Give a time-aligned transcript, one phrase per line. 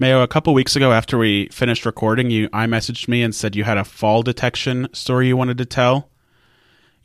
[0.00, 3.64] Mayo, a couple weeks ago after we finished recording, you iMessaged me and said you
[3.64, 6.08] had a fall detection story you wanted to tell.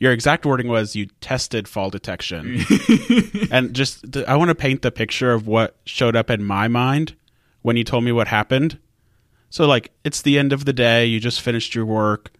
[0.00, 2.64] Your exact wording was you tested fall detection.
[3.50, 7.14] and just I want to paint the picture of what showed up in my mind
[7.60, 8.78] when you told me what happened.
[9.50, 12.30] So like it's the end of the day, you just finished your work,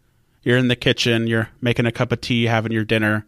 [0.43, 3.27] you're in the kitchen, you're making a cup of tea, having your dinner.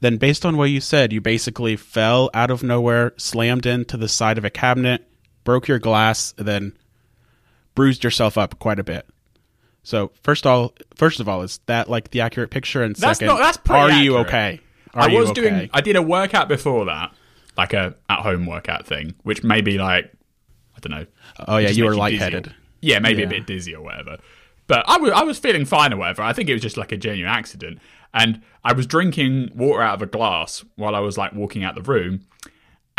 [0.00, 4.08] Then based on what you said, you basically fell out of nowhere, slammed into the
[4.08, 5.06] side of a cabinet,
[5.44, 6.72] broke your glass, and then
[7.74, 9.06] bruised yourself up quite a bit.
[9.82, 12.82] So first all, first of all, is that like the accurate picture?
[12.82, 14.60] And That's second, not- that's pretty are you okay?
[14.94, 15.40] Are I you was okay?
[15.40, 15.70] doing.
[15.72, 17.12] I did a workout before that,
[17.56, 20.12] like a at home workout thing, which maybe like
[20.76, 21.06] I don't know.
[21.46, 22.48] Oh yeah, you were lightheaded.
[22.48, 23.26] or- Yeah, maybe Yeah.
[23.26, 24.18] a bit dizzy or whatever.
[24.66, 26.22] But I was I was feeling fine or whatever.
[26.22, 27.78] I think it was just like a genuine accident,
[28.12, 31.74] and I was drinking water out of a glass while I was like walking out
[31.74, 32.26] the room,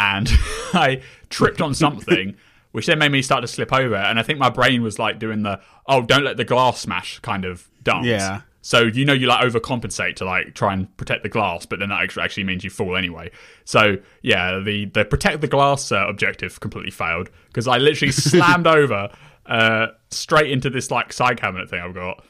[0.02, 0.30] and
[0.74, 2.36] I tripped on something.
[2.72, 5.20] Which then made me start to slip over, and I think my brain was like
[5.20, 8.08] doing the "oh, don't let the glass smash" kind of dance.
[8.08, 8.44] Yeah.
[8.62, 11.90] So you know you like overcompensate to like try and protect the glass, but then
[11.90, 13.30] that actually means you fall anyway.
[13.66, 18.68] So yeah, the the protect the glass uh, objective completely failed because I literally slammed
[18.68, 19.10] over
[19.48, 22.24] uh, straight into this like side cabinet thing I've got.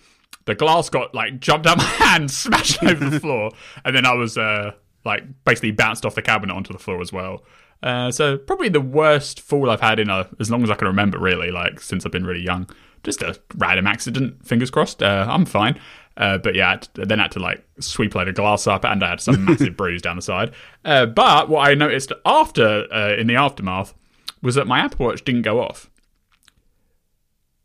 [0.45, 3.52] The glass got like jumped out my hand, smashed over the floor,
[3.85, 4.72] and then I was uh,
[5.05, 7.44] like basically bounced off the cabinet onto the floor as well.
[7.83, 10.88] Uh, so probably the worst fall I've had in a, as long as I can
[10.88, 12.69] remember, really, like since I've been really young.
[13.03, 14.45] Just a random accident.
[14.45, 15.02] Fingers crossed.
[15.02, 15.79] Uh, I'm fine.
[16.17, 18.85] Uh, but yeah, I then I had to like sweep a load of glass up,
[18.85, 20.53] and I had some massive bruise down the side.
[20.85, 23.95] Uh, but what I noticed after, uh, in the aftermath,
[24.44, 25.89] was that my Apple Watch didn't go off,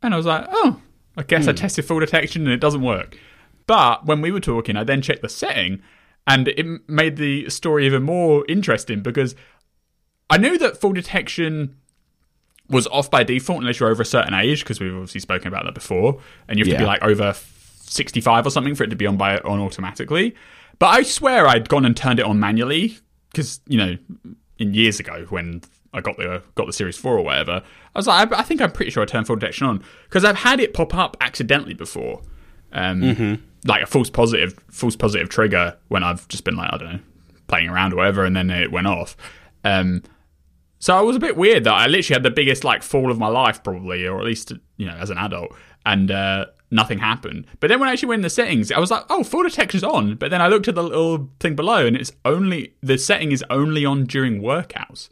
[0.03, 0.81] and I was like, oh,
[1.17, 3.19] I guess I tested fall detection and it doesn't work.
[3.67, 5.83] But when we were talking, I then checked the setting,
[6.27, 9.35] and it made the story even more interesting because
[10.29, 11.77] I knew that fall detection
[12.69, 15.65] was off by default unless you're over a certain age, because we've obviously spoken about
[15.65, 18.97] that before, and you have to be like over 65 or something for it to
[18.97, 20.35] be on by on automatically.
[20.79, 22.99] But I swear I'd gone and turned it on manually
[23.31, 23.97] because you know,
[24.59, 25.63] in years ago when
[25.95, 27.63] I got the got the Series Four or whatever,
[27.95, 30.25] I was like, I, I think I'm pretty sure I turned fall detection on because
[30.25, 32.23] I've had it pop up accidentally before,
[32.73, 33.03] um,
[33.67, 37.01] like a false positive false positive trigger when I've just been like I don't know
[37.49, 39.17] playing around or whatever, and then it went off.
[39.65, 40.03] Um,
[40.79, 43.19] so I was a bit weird that I literally had the biggest like fall of
[43.19, 47.47] my life, probably, or at least you know as an adult, and uh, nothing happened.
[47.61, 49.85] But then when I actually went in the settings, I was like, oh, fall detection's
[49.85, 50.17] on.
[50.17, 53.45] But then I looked at the little thing below, and it's only the setting is
[53.51, 55.09] only on during workouts.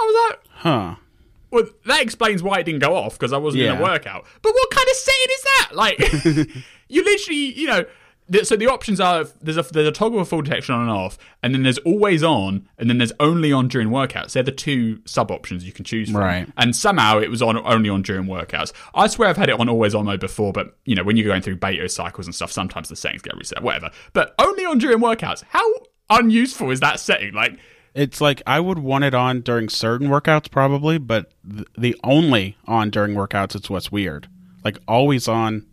[0.00, 0.94] I was like, Huh.
[1.50, 4.24] well, that explains why it didn't go off because I wasn't in a workout.
[4.42, 5.68] But what kind of setting is that?
[5.74, 6.56] Like,
[6.88, 7.84] you literally, you know.
[8.42, 11.18] So the options are there's a there's a toggle for fall detection on and off,
[11.42, 14.32] and then there's always on, and then there's only on during workouts.
[14.32, 16.20] They're the two sub options you can choose from.
[16.20, 16.48] Right.
[16.56, 18.72] And somehow it was on only on during workouts.
[18.94, 21.26] I swear I've had it on always on mode before, but you know when you're
[21.26, 23.90] going through beta cycles and stuff, sometimes the settings get reset, whatever.
[24.14, 25.44] But only on during workouts.
[25.50, 25.70] How
[26.08, 27.34] unuseful is that setting?
[27.34, 27.58] Like,
[27.94, 32.56] It's like I would want it on during certain workouts, probably, but th- the only
[32.66, 34.28] on during workouts it's what's weird.
[34.64, 35.66] Like always on.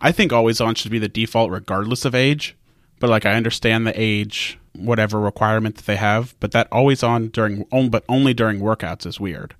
[0.00, 2.56] I think always on should be the default regardless of age,
[3.00, 7.28] but like I understand the age whatever requirement that they have, but that always on
[7.28, 9.54] during on, but only during workouts is weird.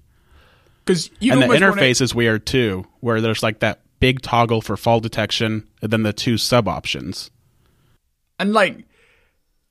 [0.84, 3.80] because you and the almost want it- interface is weird too, where there's like that
[3.98, 7.30] big toggle for fall detection and then the two sub options.
[8.38, 8.84] and like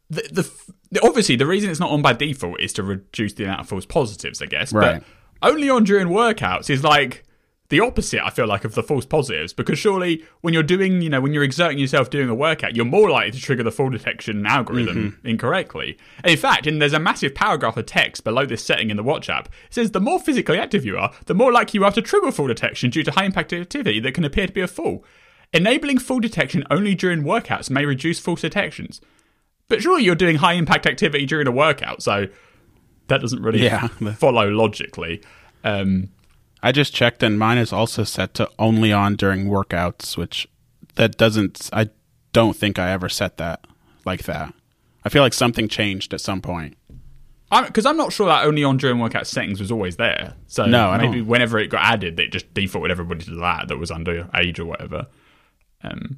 [0.10, 0.52] the, the
[0.92, 3.68] the obviously the reason it's not on by default is to reduce the amount of
[3.70, 4.72] false positives, I guess.
[4.74, 5.04] Right.
[5.42, 7.24] But only on during workouts is like
[7.70, 8.24] the opposite.
[8.24, 11.34] I feel like of the false positives because surely when you're doing, you know, when
[11.34, 15.20] you're exerting yourself doing a workout, you're more likely to trigger the fall detection algorithm
[15.24, 15.98] incorrectly.
[16.24, 19.04] And in fact, and there's a massive paragraph of text below this setting in the
[19.04, 19.48] Watch app.
[19.48, 22.32] It says the more physically active you are, the more likely you are to trigger
[22.32, 25.04] fall detection due to high impact activity that can appear to be a fall.
[25.54, 29.02] Enabling fall detection only during workouts may reduce false detections.
[29.70, 32.28] But surely you're doing high impact activity during a workout, so
[33.08, 33.88] that doesn't really Yeah.
[34.18, 35.22] follow logically.
[35.64, 36.10] Um,
[36.66, 40.48] I just checked and mine is also set to only on during workouts, which
[40.96, 41.90] that doesn't I
[42.34, 43.68] don't think I ever set that
[44.04, 44.52] like that.
[45.06, 46.76] I feel like something changed at some point.
[47.52, 50.34] because I'm not sure that only on during workout settings was always there.
[50.48, 51.28] So No, I maybe don't.
[51.28, 54.66] whenever it got added, it just defaulted everybody to that that was under age or
[54.66, 55.06] whatever.
[55.84, 56.18] Um,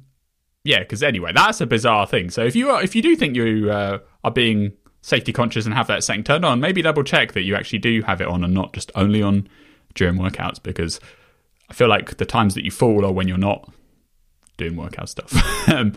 [0.64, 2.30] yeah, because anyway, that's a bizarre thing.
[2.30, 4.72] So if you are, if you do think you uh, are being
[5.02, 8.00] safety conscious and have that setting turned on, maybe double check that you actually do
[8.02, 9.46] have it on and not just only on
[9.98, 10.62] during workouts.
[10.62, 11.00] Because
[11.68, 13.70] I feel like the times that you fall are when you're not
[14.56, 15.68] doing workout stuff.
[15.68, 15.92] um,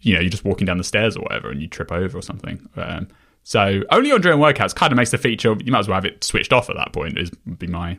[0.00, 2.22] you know, you're just walking down the stairs or whatever and you trip over or
[2.22, 2.68] something.
[2.76, 3.08] Um,
[3.42, 5.54] so only on during workouts kind of makes the feature.
[5.62, 7.18] You might as well have it switched off at that point.
[7.18, 7.98] Is would be my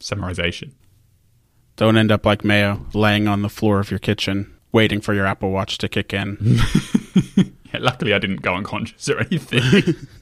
[0.00, 0.72] summarization.
[1.76, 5.26] Don't end up like Mayo, laying on the floor of your kitchen, waiting for your
[5.26, 6.58] Apple Watch to kick in.
[7.72, 9.94] Yeah, luckily, I didn't go unconscious or anything.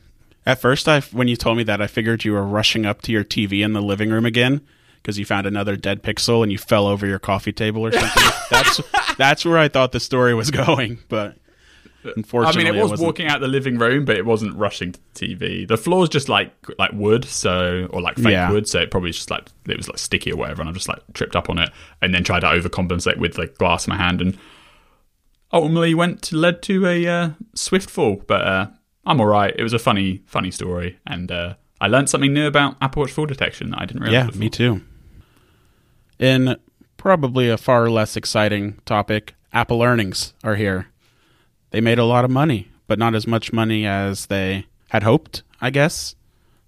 [0.46, 3.12] At first, I when you told me that, I figured you were rushing up to
[3.12, 4.60] your TV in the living room again
[5.02, 8.22] because you found another dead pixel and you fell over your coffee table or something.
[8.50, 8.80] that's
[9.16, 11.36] that's where I thought the story was going, but
[12.14, 13.06] unfortunately, I mean, it was wasn't.
[13.06, 15.66] walking out the living room, but it wasn't rushing to the TV.
[15.66, 18.52] The floor's just like like wood, so or like fake Yeah.
[18.52, 20.88] wood, so it probably just like it was like sticky or whatever, and I just
[20.88, 21.70] like tripped up on it,
[22.00, 24.38] and then tried to overcompensate with the glass in my hand, and
[25.52, 28.22] ultimately went to, led to a uh, swift fall.
[28.28, 28.66] But uh,
[29.06, 29.54] I'm all right.
[29.56, 33.12] It was a funny funny story, and uh, I learned something new about Apple Watch
[33.12, 34.14] fall detection that I didn't realize.
[34.14, 34.40] Yeah, before.
[34.40, 34.80] me too.
[36.18, 36.56] In
[36.96, 40.88] probably a far less exciting topic, Apple earnings are here.
[41.70, 45.42] They made a lot of money, but not as much money as they had hoped,
[45.60, 46.14] I guess.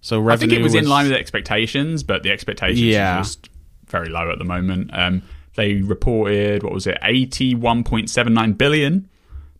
[0.01, 3.15] So I think it was, in line with expectations, but the expectations Yeah.
[3.15, 3.49] are just
[3.87, 4.91] very low at the moment.
[4.93, 5.23] Um,
[5.55, 9.09] they reported what was it, eighty one point seven nine billion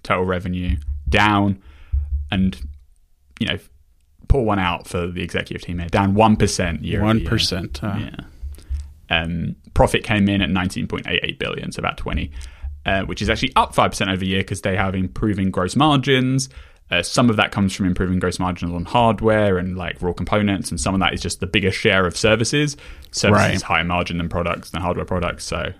[0.03, 0.77] total revenue,
[1.09, 1.61] down,
[2.31, 2.59] and
[3.39, 3.57] you know,
[4.27, 7.01] pull one out for the executive team here, down one percent year.
[7.01, 7.83] one percent.
[7.83, 8.15] Uh, Yeah.
[9.11, 12.29] Um, profit came in at 19.88 billion, so about 20,
[12.85, 16.47] uh, which is actually up 5% over year because they have improving gross margins.
[16.91, 20.69] Uh, some of that comes from improving gross margins on hardware and like raw components,
[20.69, 22.77] and some of that is just the bigger share of services.
[23.11, 23.61] Services Right.
[23.63, 25.43] higher margin than products than hardware products.
[25.43, 25.73] So,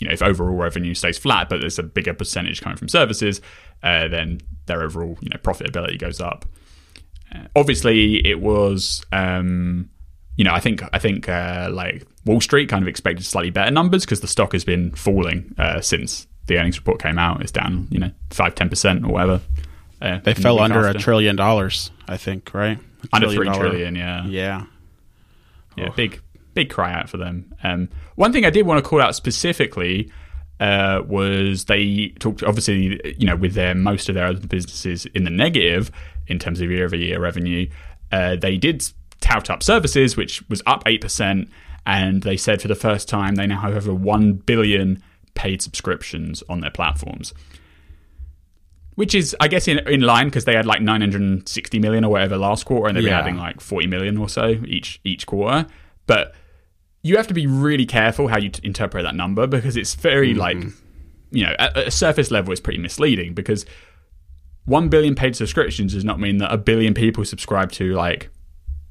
[0.00, 3.40] you know, if overall revenue stays flat, but there's a bigger percentage coming from services,
[3.82, 6.44] uh, then their overall you know profitability goes up.
[7.34, 9.04] Uh, obviously, it was.
[9.12, 9.90] Um,
[10.36, 13.70] you know, I think I think uh, like Wall Street kind of expected slightly better
[13.70, 17.42] numbers because the stock has been falling uh, since the earnings report came out.
[17.42, 19.40] It's down, you know, five ten percent or whatever.
[20.00, 20.96] Uh, They in the fell under after.
[20.98, 22.78] a trillion dollars, I think, right?
[22.78, 23.94] A under trillion three dollar- trillion.
[23.96, 24.64] Yeah, Yeah.
[25.76, 26.20] yeah, big
[26.60, 27.52] big cry out for them.
[27.62, 30.10] Um, one thing I did want to call out specifically
[30.60, 35.24] uh, was they talked obviously you know with their most of their other businesses in
[35.24, 35.90] the negative
[36.26, 37.68] in terms of year over year revenue.
[38.12, 38.84] Uh, they did
[39.20, 41.48] tout up services, which was up eight percent,
[41.86, 45.02] and they said for the first time they now have over one billion
[45.34, 47.32] paid subscriptions on their platforms.
[48.96, 52.36] Which is, I guess, in, in line because they had like 960 million or whatever
[52.36, 55.66] last quarter, and they've been adding like 40 million or so each each quarter.
[56.06, 56.34] But
[57.02, 60.30] you have to be really careful how you t- interpret that number because it's very
[60.30, 60.40] mm-hmm.
[60.40, 60.58] like,
[61.30, 63.64] you know, at, a surface level, it's pretty misleading because
[64.66, 68.30] one billion paid subscriptions does not mean that a billion people subscribe to like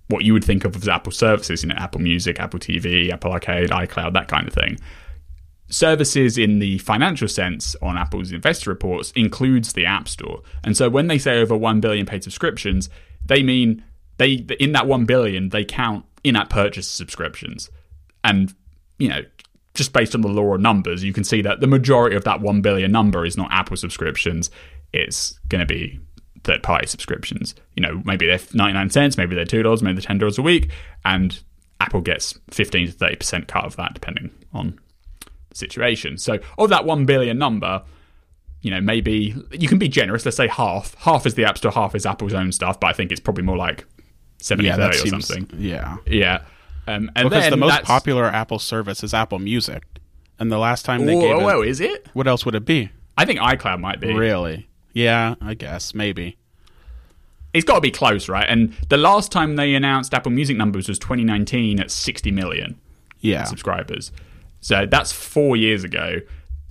[0.07, 3.31] what you would think of as Apple services, you know, Apple Music, Apple TV, Apple
[3.31, 4.79] Arcade, iCloud, that kind of thing
[5.69, 10.41] services in the financial sense on Apple's investor reports includes the App Store.
[10.63, 12.89] And so when they say over 1 billion paid subscriptions,
[13.25, 13.83] they mean
[14.17, 17.69] they in that 1 billion they count in-app purchase subscriptions.
[18.23, 18.53] And
[18.97, 19.21] you know,
[19.75, 22.41] just based on the law of numbers, you can see that the majority of that
[22.41, 24.51] 1 billion number is not Apple subscriptions,
[24.91, 25.99] it's going to be
[26.43, 27.55] third party subscriptions.
[27.75, 30.71] You know, maybe they're 99 cents, maybe they're $2, maybe they're $10 a week
[31.05, 31.39] and
[31.79, 34.77] Apple gets 15 to 30% cut of that depending on
[35.49, 36.17] the situation.
[36.17, 37.83] So of that 1 billion number,
[38.61, 40.25] you know, maybe you can be generous.
[40.25, 40.93] Let's say half.
[40.95, 43.43] Half is the App Store, half is Apple's own stuff, but I think it's probably
[43.45, 43.85] more like
[44.39, 45.27] 70 Yeah, that 30 or seems.
[45.27, 45.49] something.
[45.57, 45.97] Yeah.
[46.05, 46.41] Yeah.
[46.89, 49.83] Um, and Because then the most popular Apple service is Apple Music.
[50.39, 52.07] And the last time they Oh, gave it, well, is it?
[52.13, 52.89] what else would it be?
[53.17, 54.13] I think iCloud might be.
[54.13, 54.69] Really?
[54.93, 55.93] Yeah, I guess.
[55.93, 56.37] Maybe.
[57.53, 58.45] It's got to be close, right?
[58.47, 62.79] And the last time they announced Apple Music numbers was 2019 at 60 million.
[63.21, 63.43] Yeah.
[63.43, 64.11] subscribers.
[64.61, 66.19] So that's four years ago.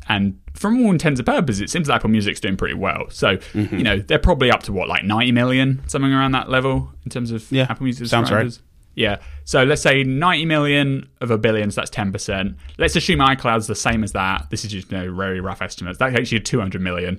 [0.09, 3.11] And from all intents and purposes, it seems like Apple Music's doing pretty well.
[3.11, 3.77] So, Mm-hmm.
[3.77, 7.11] you know, they're probably up to what, like 90 million, something around that level in
[7.11, 8.45] terms of Yeah, Apple Music sounds right.
[8.51, 8.63] subscribers.
[8.95, 9.19] Yeah.
[9.49, 12.55] So let's say 90 million of a billion, so that's 10%.
[12.77, 14.51] Let's assume iCloud's the same as that.
[14.51, 15.99] This is just, you know, very rough estimates.
[16.01, 17.19] That takes you to 200 million.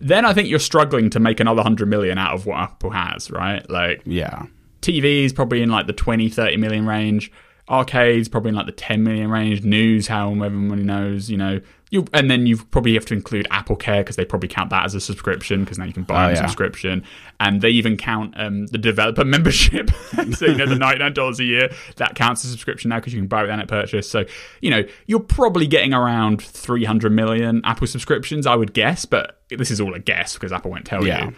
[0.00, 3.30] Then I think you're struggling to make another 100 million out of what Apple has,
[3.30, 3.70] right?
[3.70, 4.46] Like, Yeah.
[4.82, 7.30] TVs probably in like the 20, 30 million range.
[7.68, 9.62] Arcades probably in like the 10 million range.
[9.62, 11.60] News, how everybody knows, you know.
[11.92, 14.84] You, and then you probably have to include Apple Care because they probably count that
[14.84, 16.40] as a subscription because now you can buy Oh, a yeah.
[16.42, 17.02] subscription.
[17.40, 19.90] And they even count um, the developer membership.
[20.32, 23.18] so, you know, the $99 a year, that counts as a subscription now because you
[23.20, 24.08] can buy it without a purchase.
[24.08, 24.24] So,
[24.60, 29.04] you know, you're probably getting around 300 million Apple subscriptions, I would guess.
[29.04, 31.24] But this is all a guess because Apple won't tell Yeah.
[31.30, 31.34] you.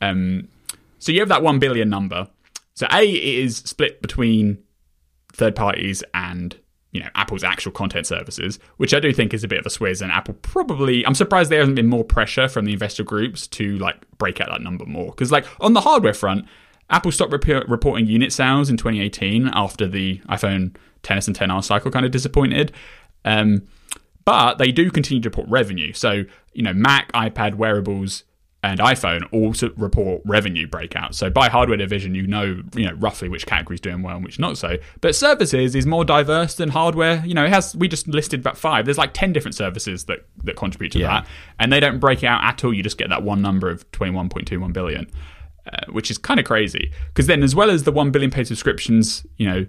[0.00, 0.48] Um,
[1.00, 2.28] so you have that 1 billion number.
[2.74, 4.58] So A it is split between
[5.32, 6.56] third parties and
[6.92, 9.68] you know Apple's actual content services, which I do think is a bit of a
[9.68, 10.00] swizz.
[10.02, 13.78] And Apple probably, I'm surprised there hasn't been more pressure from the investor groups to
[13.78, 15.10] like break out that number more.
[15.10, 16.46] Because like on the hardware front,
[16.90, 21.90] Apple stopped rep- reporting unit sales in 2018 after the iPhone XS and XR cycle
[21.90, 22.72] kind of disappointed.
[23.24, 23.66] Um,
[24.24, 25.92] but they do continue to report revenue.
[25.92, 28.24] So, you know, Mac, iPad, wearables,
[28.64, 31.14] and iPhone also report revenue breakouts.
[31.14, 34.24] So by hardware division, you know, you know roughly which category is doing well and
[34.24, 34.76] which not so.
[35.00, 37.22] But services is more diverse than hardware.
[37.24, 37.76] You know, it has.
[37.76, 38.84] We just listed about five.
[38.84, 41.08] There's like ten different services that that contribute to Yeah.
[41.20, 41.26] that,
[41.60, 42.74] and they don't break it out at all.
[42.74, 45.10] You just get that one number of twenty one point two one billion.
[45.70, 48.46] Uh, which is kind of crazy because then, as well as the one billion paid
[48.46, 49.66] subscriptions, you know,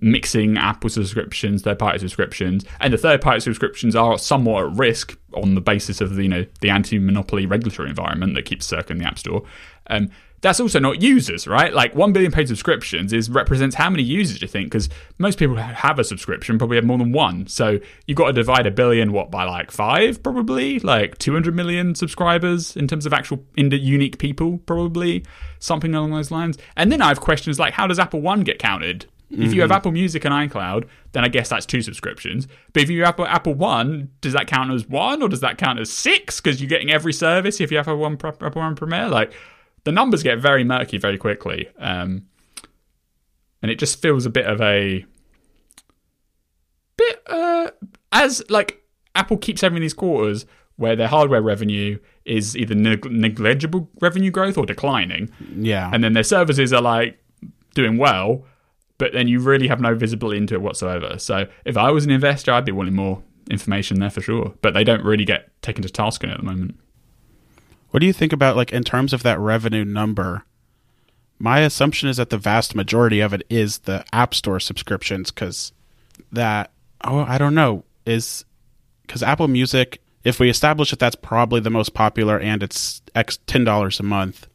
[0.00, 5.18] mixing Apple subscriptions, third party subscriptions, and the third party subscriptions are somewhat at risk
[5.34, 8.98] on the basis of the, you know the anti monopoly regulatory environment that keeps circling
[8.98, 9.42] the App Store.
[9.88, 10.10] Um,
[10.44, 11.72] that's also not users, right?
[11.72, 14.66] Like one billion paid subscriptions is represents how many users do you think?
[14.66, 17.46] Because most people have a subscription probably have more than one.
[17.46, 21.54] So you've got to divide a billion what by like five, probably like two hundred
[21.54, 25.24] million subscribers in terms of actual unique people, probably
[25.60, 26.58] something along those lines.
[26.76, 29.06] And then I have questions like, how does Apple One get counted?
[29.30, 32.46] If you have Apple Music and iCloud, then I guess that's two subscriptions.
[32.72, 35.58] But if you have Apple, Apple One, does that count as one or does that
[35.58, 36.40] count as six?
[36.40, 39.08] Because you're getting every service if you have Apple One, Pro- Apple One Premier.
[39.08, 39.32] Like
[39.84, 42.26] the numbers get very murky very quickly, um,
[43.60, 45.04] and it just feels a bit of a
[46.96, 47.70] bit uh,
[48.12, 48.82] as like
[49.14, 54.58] Apple keeps having these quarters where their hardware revenue is either neg- negligible revenue growth
[54.58, 55.90] or declining Yeah.
[55.92, 57.18] and then their services are like
[57.74, 58.44] doing well,
[58.98, 61.18] but then you really have no visibility into it whatsoever.
[61.18, 64.54] So if I was an investor, I'd be wanting more information there for sure.
[64.62, 66.78] But they don't really get taken to task on it at the moment.
[67.90, 70.44] What do you think about like in terms of that revenue number?
[71.38, 75.72] My assumption is that the vast majority of it is the App Store subscriptions because
[76.32, 76.72] that
[77.02, 78.44] oh I don't know is
[79.02, 83.38] because Apple Music if we establish that that's probably the most popular and it's X
[83.46, 84.48] ten dollars a month,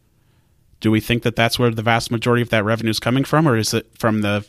[0.79, 3.47] do we think that that's where the vast majority of that revenue is coming from,
[3.47, 4.45] or is it from the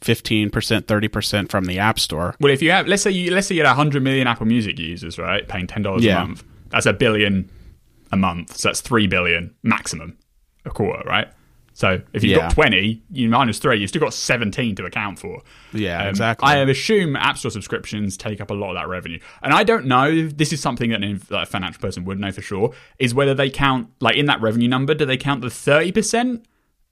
[0.00, 2.34] fifteen percent, thirty percent from the App Store?
[2.40, 4.78] Well, if you have, let's say you let's say you had hundred million Apple Music
[4.78, 6.22] users, right, paying ten dollars Yeah.
[6.22, 7.50] a month, that's a billion
[8.12, 8.56] a month.
[8.56, 10.16] So that's three billion maximum
[10.64, 11.28] a quarter, right?
[11.80, 12.40] So if you've Yeah.
[12.40, 15.40] got twenty, you minus three, you've still got seventeen to account for.
[15.72, 16.46] Yeah, Um, exactly.
[16.46, 19.86] I assume App Store subscriptions take up a lot of that revenue, and I don't
[19.86, 20.28] know.
[20.28, 22.74] This is something that a financial person would know for sure.
[22.98, 26.44] Is whether they count like in that revenue number, do they count the thirty percent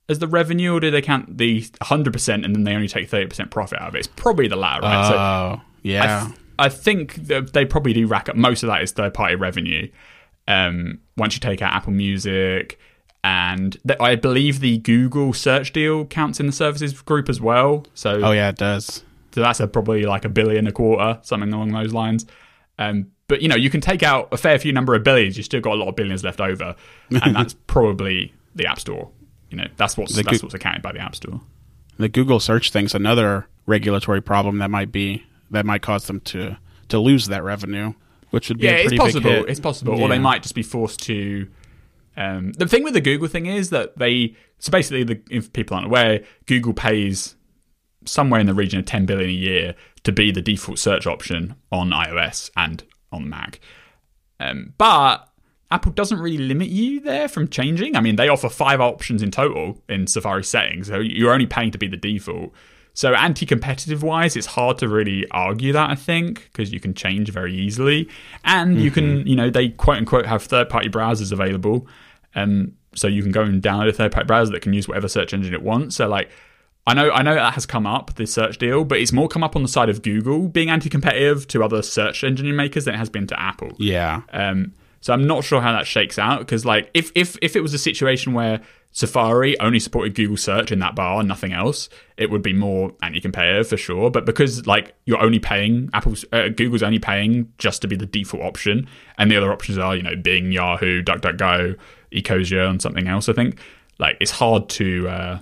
[0.08, 3.10] as the revenue, or do they count the hundred percent and then they only take
[3.10, 3.98] thirty percent profit out of it?
[3.98, 5.06] It's probably the latter, right?
[5.06, 6.22] so Oh, yeah.
[6.22, 7.14] I, th- I think
[7.52, 9.88] they probably do rack up most of that is third party revenue.
[10.48, 12.78] Um, once you take out Apple Music,
[13.24, 17.86] and th- I believe the Google search deal counts in the services group as well.
[17.94, 19.02] So, oh, yeah, it does.
[19.32, 22.26] so that's a, probably like a billion a quarter, something along those lines.
[22.78, 25.36] Um, but you know, you can take out a fair few number of billions.
[25.36, 26.74] You still got a lot of billions left over,
[27.10, 29.10] and that's probably the App Store.
[29.50, 31.40] You know, that's what's The that's Goo- what's accounted by the App Store.
[31.98, 36.56] the Google search thing's another regulatory problem that might be that might cause them to
[36.88, 37.92] to lose that revenue,
[38.30, 39.44] which would be yeah, a it's possible.
[39.46, 41.48] It's possible, or they might just be forced to.
[42.18, 45.76] Um, the thing with the Google thing is that they so basically, the, if people
[45.76, 47.36] aren't aware, Google pays
[48.04, 51.54] somewhere in the region of ten billion a year to be the default search option
[51.70, 52.82] on iOS and
[53.12, 53.60] on Mac.
[54.40, 55.28] Um, but
[55.70, 57.94] Apple doesn't really limit you there from changing.
[57.94, 61.70] I mean, they offer five options in total in Safari settings, so you're only paying
[61.70, 62.52] to be the default.
[62.94, 66.94] So, anti competitive wise, it's hard to really argue that, I think, because you can
[66.94, 68.08] change very easily.
[68.44, 71.86] And you can, you know, they quote unquote have third party browsers available.
[72.34, 75.08] Um, so you can go and download a third party browser that can use whatever
[75.08, 75.96] search engine it wants.
[75.96, 76.30] So, like,
[76.86, 79.44] I know, I know that has come up this search deal, but it's more come
[79.44, 82.98] up on the side of Google being anti-competitive to other search engine makers than it
[82.98, 83.72] has been to Apple.
[83.78, 87.54] Yeah, Um, so I'm not sure how that shakes out because, like, if if if
[87.54, 91.52] it was a situation where Safari only supported Google search in that bar and nothing
[91.52, 94.10] else, it would be more anti-competitive for sure.
[94.10, 98.06] But because like you're only paying Apple's uh, Google's only paying just to be the
[98.06, 101.76] default option, and the other options are you know Bing, Yahoo, DuckDuckGo,
[102.12, 103.28] Ecosia, and something else.
[103.28, 103.58] I think
[103.98, 105.38] like it's hard to uh,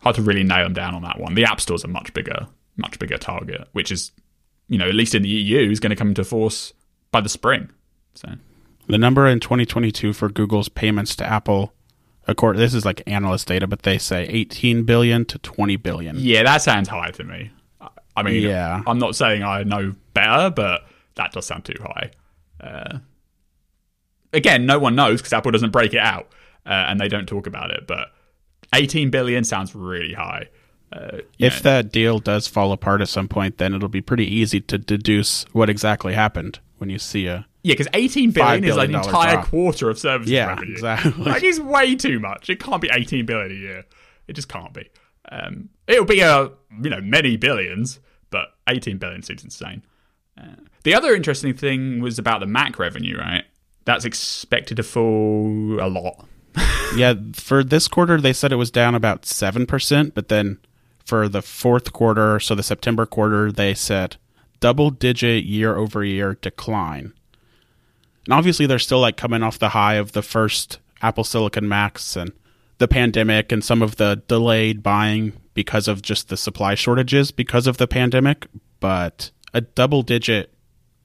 [0.00, 1.34] hard to really nail them down on that one.
[1.34, 2.46] The App Store's a much bigger
[2.76, 4.12] much bigger target, which is
[4.68, 6.72] you know at least in the EU is going to come into force
[7.10, 7.70] by the spring.
[8.14, 8.28] So.
[8.88, 11.72] the number in 2022 for Google's payments to Apple,
[12.26, 16.16] according this is like analyst data, but they say 18 billion to 20 billion.
[16.18, 17.50] Yeah, that sounds high to me.
[18.16, 18.82] I mean, Yeah.
[18.86, 20.82] I'm not saying I know better, but
[21.14, 22.10] that does sound too high.
[22.60, 22.98] Uh,
[24.32, 26.28] again, no one knows because Apple doesn't break it out
[26.66, 27.86] uh, and they don't talk about it.
[27.86, 28.08] But
[28.74, 30.48] 18 billion sounds really high.
[30.92, 34.26] Uh, If know, that deal does fall apart at some point, then it'll be pretty
[34.26, 38.76] easy to deduce what exactly happened when you see a yeah, because 18 billion is
[38.76, 39.48] like an entire drop.
[39.48, 40.72] quarter of services yeah revenue.
[40.72, 41.12] exactly.
[41.24, 42.48] Like, it's way too much.
[42.48, 43.84] It can't be 18 billion a year.
[44.26, 44.88] It just can't be.
[45.30, 46.50] Um, it'll be a
[46.82, 49.84] you know many billions, but 18 billion seems insane.
[50.40, 53.44] Uh, the other interesting thing was about the Mac revenue, right?
[53.84, 56.26] That's expected to fall a lot.
[56.96, 60.58] yeah, for this quarter they said it was down about seven percent, but then
[61.04, 64.16] for the fourth quarter, so the September quarter, they said
[64.60, 67.12] double digit year over year decline.
[68.26, 72.16] And obviously they're still like coming off the high of the first Apple Silicon Macs
[72.16, 72.32] and
[72.78, 77.66] the pandemic and some of the delayed buying because of just the supply shortages because
[77.66, 78.46] of the pandemic,
[78.78, 80.54] but a double digit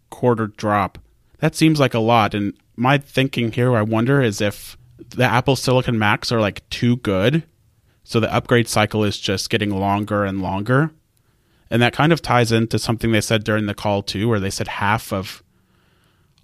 [0.09, 0.99] quarter drop,
[1.39, 2.33] that seems like a lot.
[2.33, 6.97] And my thinking here, I wonder, is if the Apple Silicon Macs are like too
[6.97, 7.43] good.
[8.03, 10.91] So the upgrade cycle is just getting longer and longer.
[11.71, 14.51] And that kind of ties into something they said during the call too, where they
[14.51, 15.43] said half of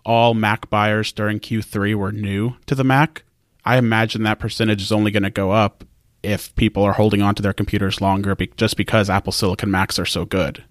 [0.04, 3.24] all Mac buyers during Q3 were new to the Mac.
[3.64, 5.84] I imagine that percentage is only going to go up
[6.24, 10.00] if people are holding on to their computers longer be- just because Apple Silicon Macs
[10.00, 10.64] are so good.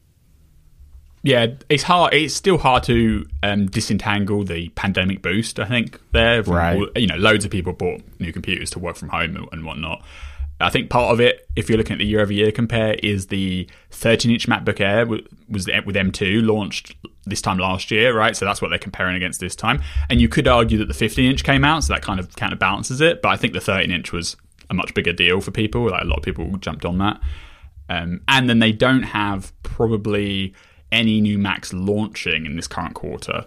[1.23, 2.15] Yeah, it's hard.
[2.15, 5.61] It's still hard to um, disentangle the pandemic boost.
[5.61, 6.81] I think there, right?
[6.97, 10.03] you know, loads of people bought new computers to work from home and whatnot.
[10.63, 13.29] I think part of it, if you're looking at the year over year compare, is
[13.29, 18.37] the 13 inch MacBook Air was with M2 launched this time last year, right?
[18.37, 19.83] So that's what they're comparing against this time.
[20.11, 23.01] And you could argue that the 15 inch came out, so that kind of counterbalances
[23.01, 23.23] it.
[23.23, 24.37] But I think the 13 inch was
[24.69, 25.91] a much bigger deal for people.
[25.91, 27.21] Like a lot of people jumped on that.
[27.89, 30.55] Um, and then they don't have probably
[30.93, 33.45] any new Macs launching in this current quarter.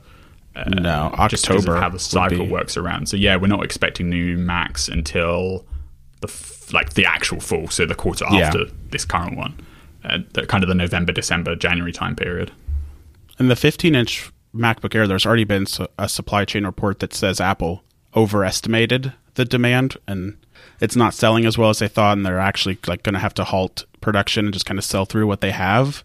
[0.56, 1.28] Uh, no, October.
[1.30, 2.52] Just because of how the cycle be...
[2.52, 3.10] works around.
[3.10, 5.66] So yeah, we're not expecting new Macs until
[6.22, 6.32] the
[6.72, 8.48] like the actual fall, so the quarter yeah.
[8.48, 9.60] after this current one,
[10.04, 12.52] uh, the, kind of the November, December, January time period.
[13.38, 15.66] And the 15 inch MacBook Air, there's already been
[15.98, 17.84] a supply chain report that says Apple
[18.16, 20.38] overestimated the demand and
[20.80, 23.34] it's not selling as well as they thought, and they're actually like going to have
[23.36, 26.04] to halt production and just kind of sell through what they have.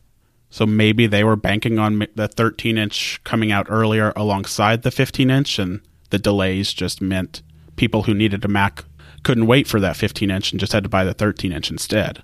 [0.51, 5.31] So maybe they were banking on the 13 inch coming out earlier alongside the 15
[5.31, 7.43] inch, and the delays just meant
[7.77, 8.85] people who needed a Mac
[9.23, 12.23] couldn't wait for that 15 inch and just had to buy the 13 inch instead.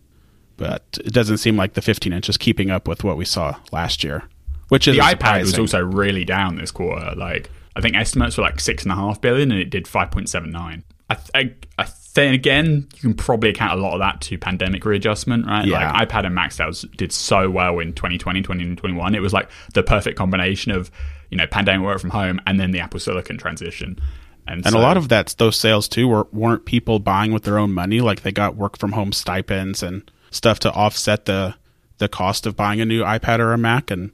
[0.56, 3.56] But it doesn't seem like the 15 inch is keeping up with what we saw
[3.72, 4.24] last year,
[4.68, 7.14] which is the iPad was also really down this quarter.
[7.16, 10.82] Like I think estimates were like six and a half billion, and it did 5.79.
[11.10, 14.84] I, I, I then again, you can probably account a lot of that to pandemic
[14.84, 15.66] readjustment, right?
[15.66, 15.92] Yeah.
[15.92, 19.14] Like iPad and Mac sales did so well in 2020, 2021.
[19.14, 20.90] It was like the perfect combination of,
[21.30, 23.98] you know, pandemic work from home and then the Apple Silicon transition.
[24.46, 27.42] And, and so, a lot of that's those sales too were, weren't people buying with
[27.42, 28.00] their own money.
[28.00, 31.56] Like they got work from home stipends and stuff to offset the
[31.98, 33.90] the cost of buying a new iPad or a Mac.
[33.90, 34.12] And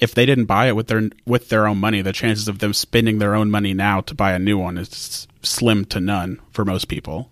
[0.00, 2.72] if they didn't buy it with their with their own money, the chances of them
[2.72, 6.64] spending their own money now to buy a new one is slim to none for
[6.64, 7.30] most people.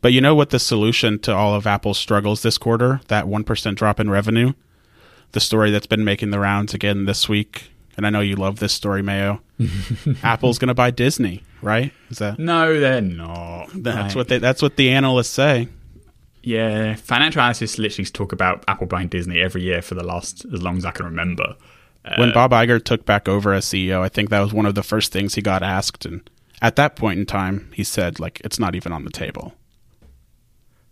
[0.00, 3.00] But you know what the solution to all of Apple's struggles this quarter?
[3.08, 4.52] That 1% drop in revenue?
[5.32, 7.70] The story that's been making the rounds again this week.
[7.96, 9.40] And I know you love this story, Mayo.
[10.22, 11.92] Apple's going to buy Disney, right?
[12.10, 13.70] Is that No, they're not.
[13.74, 15.68] That's what they that's what the analysts say.
[16.44, 20.62] Yeah, financial analysts literally talk about Apple buying Disney every year for the last as
[20.62, 21.56] long as I can remember.
[22.16, 24.82] When Bob Iger took back over as CEO, I think that was one of the
[24.82, 26.28] first things he got asked and
[26.60, 29.54] at that point in time, he said like it's not even on the table.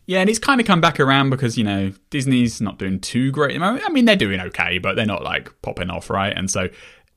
[0.07, 3.33] Yeah, and he's kind of come back around because you know Disney's not doing too
[3.33, 3.61] great.
[3.61, 6.33] I mean, they're doing okay, but they're not like popping off, right?
[6.37, 6.69] And so,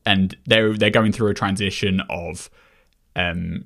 [0.05, 2.49] and they're they're going through a transition of
[3.15, 3.65] um,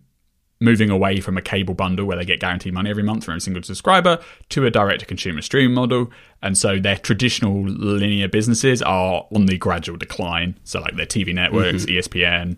[0.63, 3.41] moving away from a cable bundle where they get guaranteed money every month from every
[3.41, 6.09] single subscriber to a direct to consumer streaming model.
[6.41, 10.57] And so their traditional linear businesses are on the gradual decline.
[10.63, 11.97] So like their TV networks, mm-hmm.
[11.97, 12.55] ESPN,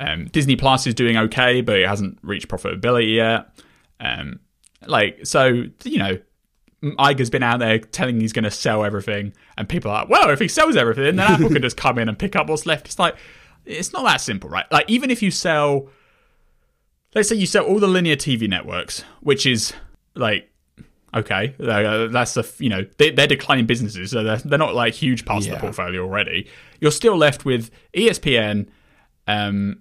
[0.00, 3.48] um, Disney Plus is doing okay, but it hasn't reached profitability yet.
[4.00, 4.40] Um,
[4.86, 6.18] like so, you know,
[6.82, 10.28] Iger's been out there telling he's going to sell everything, and people are like, "Well,
[10.30, 12.86] if he sells everything, then Apple can just come in and pick up what's left."
[12.86, 13.16] It's like
[13.64, 14.70] it's not that simple, right?
[14.70, 15.88] Like even if you sell,
[17.16, 19.72] let's say you sell all the linear TV networks, which is
[20.14, 20.48] like
[21.14, 24.94] okay, uh, that's the you know they, are declining businesses, so they're, they're not like
[24.94, 25.54] huge parts yeah.
[25.54, 26.48] of the portfolio already.
[26.80, 28.68] You're still left with ESPN,
[29.26, 29.80] um,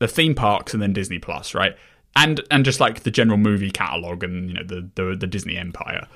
[0.00, 1.76] the theme parks and then Disney Plus, right?
[2.16, 5.56] And and just like the general movie catalog and you know the the, the Disney
[5.56, 6.06] empire.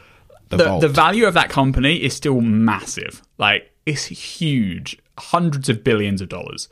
[0.49, 3.23] The, the, the value of that company is still massive.
[3.37, 6.68] Like it's huge, hundreds of billions of dollars.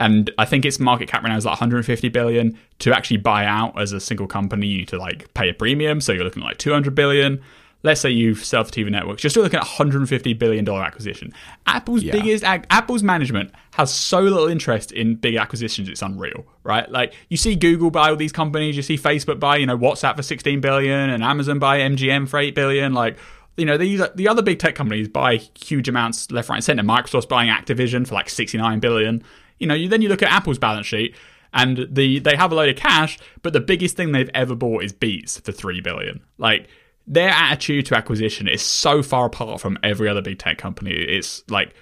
[0.00, 2.58] And I think its market cap right now is like 150 billion.
[2.80, 6.00] To actually buy out as a single company, you need to like pay a premium,
[6.00, 7.40] so you're looking at like 200 billion.
[7.82, 11.32] let's say you sell for TV networks, you're still looking at 150 billion dollar acquisition.
[11.66, 12.12] Apple's Yeah.
[12.12, 16.90] biggest ac- Apple's management has so little interest in big acquisitions, it's unreal, right?
[16.90, 20.16] Like you see Google buy all these companies, you see Facebook buy, you know, WhatsApp
[20.16, 23.16] for 16 billion, and Amazon buy MGM for 8 billion, like.
[23.56, 26.82] You know, these the other big tech companies buy huge amounts left, right, and center.
[26.82, 29.22] Microsoft's buying Activision for like 69 billion.
[29.60, 31.14] You know, you, then you look at Apple's balance sheet,
[31.52, 34.82] and the they have a load of cash, but the biggest thing they've ever bought
[34.82, 36.20] is Beats for three billion.
[36.38, 36.68] Like
[37.06, 40.92] their attitude to acquisition is so far apart from every other big tech company.
[40.92, 41.74] It's like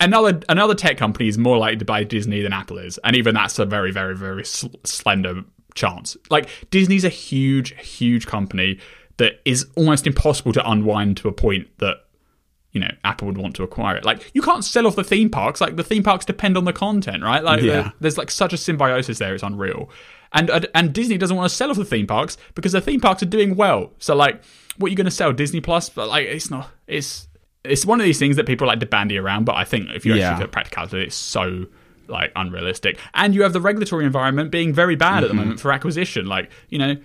[0.00, 3.34] another another tech company is more likely to buy Disney than Apple is, and even
[3.34, 5.42] that's a very very very sl- slender
[5.74, 6.16] chance.
[6.30, 8.78] Like Disney's a huge huge company
[9.16, 11.96] that is almost impossible to unwind to a point that
[12.72, 14.04] you know Apple would want to acquire it.
[14.04, 15.60] Like you can't sell off the theme parks.
[15.60, 17.44] Like the theme parks depend on the content, right?
[17.44, 17.72] Like Yeah.
[17.72, 19.34] there- there's like such a symbiosis there.
[19.34, 19.90] It's unreal.
[20.32, 23.22] And and- Disney doesn't want to sell off the theme parks because the theme parks
[23.22, 23.92] are doing well.
[23.98, 24.42] So like,
[24.78, 25.90] what are you going to sell Disney Plus?
[25.90, 26.70] But like, it's not.
[26.86, 27.28] It's
[27.64, 29.44] it's one of these things that people like to bandy around.
[29.44, 30.30] But I think if you Yeah.
[30.30, 31.66] actually look at practicality, it's so
[32.08, 32.98] like unrealistic.
[33.14, 35.42] And you have the regulatory environment being very bad at the mm-hmm.
[35.42, 36.26] moment for acquisition.
[36.26, 36.96] Like you know.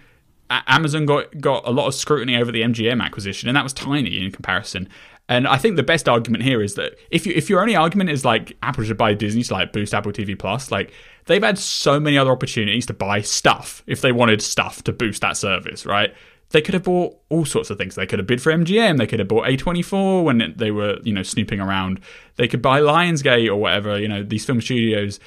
[0.49, 4.23] Amazon got got a lot of scrutiny over the MGM acquisition, and that was tiny
[4.23, 4.89] in comparison.
[5.29, 8.09] And I think the best argument here is that if you if your only argument
[8.09, 10.93] is like Apple should buy Disney to like boost Apple TV Plus, like
[11.25, 15.21] they've had so many other opportunities to buy stuff if they wanted stuff to boost
[15.21, 16.13] that service, right?
[16.51, 17.95] They could have bought all sorts of things.
[17.95, 18.97] They could have bid for MGM.
[18.97, 21.99] They could have bought A24 when they were, you know, snooping around.
[22.37, 25.19] They could buy Lionsgate or whatever, you know, these film studios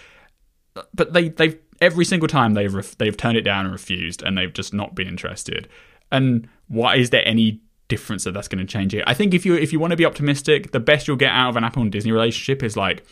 [0.94, 4.36] but they they've every single time they've ref, they've turned it down and refused, and
[4.36, 5.68] they've just not been interested.
[6.12, 9.04] And why is there any difference that that's going to change it?
[9.06, 11.50] I think if you if you want to be optimistic, the best you'll get out
[11.50, 13.04] of an Apple and Disney relationship is like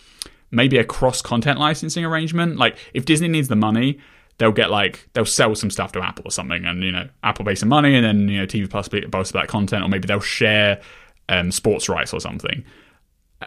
[0.51, 2.57] maybe a cross content licensing arrangement.
[2.57, 3.99] Like if Disney needs the money.
[4.39, 7.45] They'll get like they'll sell some stuff to Apple or something, and you know Apple
[7.45, 10.21] pays some money, and then you know TV Plus boasts that content, or maybe they'll
[10.21, 10.81] share
[11.29, 12.65] um, sports rights or something.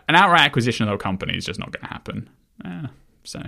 [0.10, 2.30] An outright acquisition of those company is just not going to happen.
[2.66, 2.88] Eh,
[3.24, 3.42] so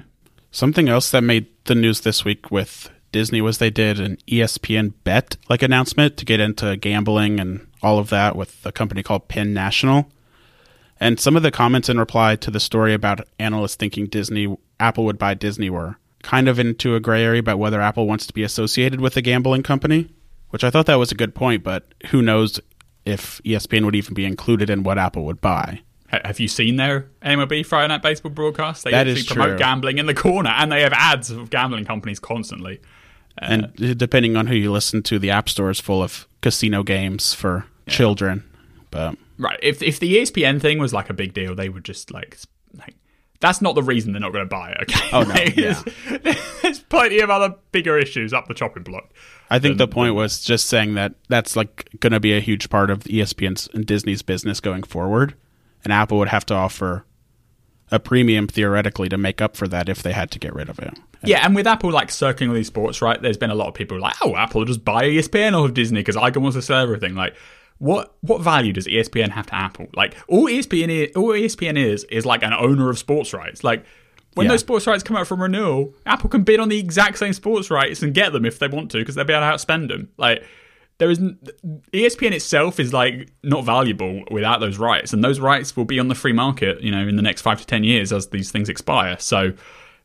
[0.53, 4.93] Something else that made the news this week with Disney was they did an ESPN
[5.03, 9.27] bet like announcement to get into gambling and all of that with a company called
[9.27, 10.11] Penn National.
[10.99, 15.05] And some of the comments in reply to the story about analysts thinking Disney Apple
[15.05, 18.33] would buy Disney were kind of into a gray area about whether Apple wants to
[18.33, 20.13] be associated with a gambling company,
[20.51, 22.59] which I thought that was a good point, but who knows
[23.05, 25.81] if ESPN would even be included in what Apple would buy.
[26.13, 28.83] Ha- Have you seen their MLB Friday Night Baseball broadcast?
[28.83, 29.57] They That actually promote true.
[29.57, 32.79] gambling in the corner, and they have ads of gambling companies constantly.
[33.41, 33.45] Uh,
[33.75, 37.33] and depending on who you listen to, the App Store is full of casino games
[37.33, 38.43] for children.
[38.91, 39.59] But Right.
[39.63, 42.37] If if the ESPN thing was like a big deal, they would just like
[42.77, 42.93] like
[43.39, 44.77] that's not the reason they're not going to buy it.
[44.83, 45.09] Okay.
[45.11, 45.81] Oh, no, Like, yeah.
[46.21, 49.09] there's, there's plenty of other bigger issues up the chopping block.
[49.49, 52.39] I think Then- the point was just saying that that's like going to be a
[52.39, 55.33] huge part of ESPN's and Disney's business going forward,
[55.83, 57.05] and Apple would have to offer
[57.91, 60.79] a premium theoretically to make up for that if they had to get rid of
[60.79, 60.97] it.
[61.23, 63.21] Yeah, and with Apple like circling all these sports, right?
[63.21, 65.99] There's been a lot of people like, oh, Apple just buy ESPN off of Disney
[66.01, 67.13] because Iger wants to sell everything.
[67.15, 67.35] Like,
[67.77, 69.87] what what value does ESPN have to Apple?
[69.93, 73.63] Like, all ESPN is, all ESPN is is like an owner of sports rights.
[73.63, 73.85] Like,
[74.33, 74.53] when Yeah.
[74.53, 77.69] those sports rights come out from renewal, Apple can bid on the exact same sports
[77.69, 80.09] rights and get them if they want to because they'll be able to outspend them.
[80.17, 80.43] Like.
[80.99, 85.85] There is ESPN itself is like not valuable without those rights, and those rights will
[85.85, 88.27] be on the free market, you know, in the next five to ten years as
[88.27, 89.17] these things expire.
[89.19, 89.53] So,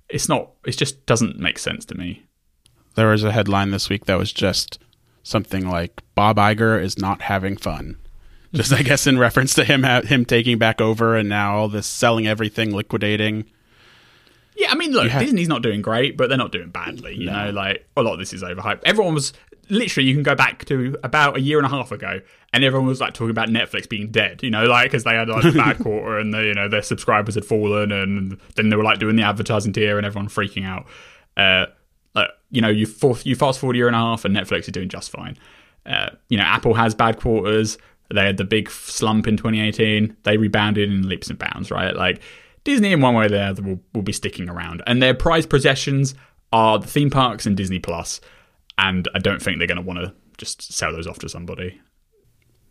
[0.09, 2.23] it's not it just doesn't make sense to me
[2.95, 4.79] There was a headline this week that was just
[5.23, 7.99] something like Bob Iger is not having fun.
[8.55, 11.87] Just I guess in reference to him him taking back over and now all this
[11.87, 13.45] selling everything, liquidating.
[14.57, 17.51] yeah i mean look disney's not doing great but they're not doing badly you know
[17.51, 19.35] like a lot of this is overhyped everyone was
[19.71, 22.21] literally you can go back to about a year and a half ago
[22.53, 25.29] and everyone was like talking about netflix being dead you know like because they had
[25.29, 28.77] like a bad quarter and the, you know their subscribers had fallen and then they
[28.77, 30.87] were like doing the advertising tier and everyone freaking out.
[31.37, 31.67] Uh
[32.15, 34.61] like, you know you forth, you fast forward a year and a half and netflix
[34.61, 35.37] is doing just fine.
[35.87, 37.79] Uh, you know apple has bad quarters.
[38.13, 41.95] They had the big slump in 2018 they rebounded in leaps and bounds right?
[41.95, 42.23] Like
[42.65, 44.83] disney in one way or the other will, will be sticking around.
[44.87, 46.15] And their prized possessions
[46.53, 48.21] are the theme parks and disney plus
[48.79, 51.79] and i don't think they're going to want to just sell those off to somebody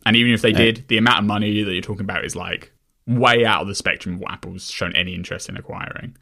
[0.05, 2.71] and even if they did the amount of money that you're talking about is like
[3.05, 6.15] way out of the spectrum of what apple's shown any interest in acquiring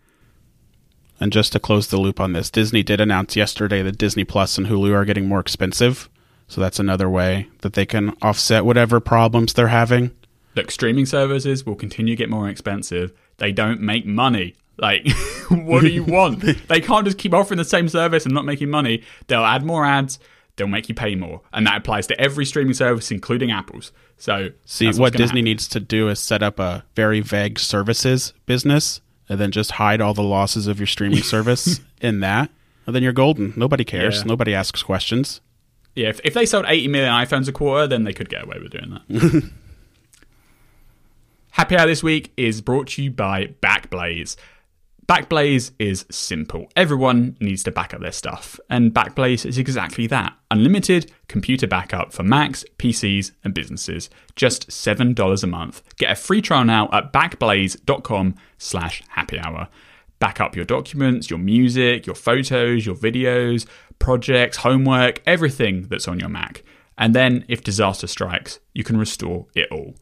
[1.20, 4.58] And just to close the loop on this, Disney did announce yesterday that Disney Plus
[4.58, 6.10] and Hulu are getting more expensive.
[6.48, 10.12] So that's another way that they can offset whatever problems they're having.
[10.56, 13.14] look, streaming services will continue to get more expensive.
[13.38, 14.56] They don't make money.
[14.78, 15.08] Like,
[15.50, 16.42] what do you want?
[16.68, 19.04] they can't just keep offering the same service and not making money.
[19.28, 20.20] They'll add more ads.
[20.58, 23.92] they'll make you pay more, and that applies to every streaming service, including Apple's.
[24.18, 25.44] So, See, what Disney happen.
[25.44, 30.00] needs to do is set up a very vague services business and then just hide
[30.02, 32.50] all the losses of your streaming service in that.
[32.86, 33.54] And then you're golden.
[33.58, 34.18] Nobody cares.
[34.20, 34.24] Yeah.
[34.26, 35.42] Nobody asks questions.
[35.96, 38.58] Yeah, if, if they sold 80 million iPhones a quarter, then they could get away
[38.62, 39.52] with doing that.
[41.52, 44.36] Happy Hour this week is brought to you by Backblaze.
[45.08, 46.68] Backblaze is simple.
[46.76, 50.34] Everyone needs to back up their stuff, and Backblaze is exactly that.
[50.50, 54.10] Unlimited computer backup for Macs, PCs, and businesses.
[54.36, 55.84] Just $7 a month.
[55.98, 59.68] Get a free trial now at backblaze.com slash happy hour.
[60.18, 63.68] Back up your documents, your music, your photos, your videos,
[64.00, 66.64] projects, homework, everything that's on your Mac.
[66.98, 69.96] And then, if disaster strikes, you can restore it all.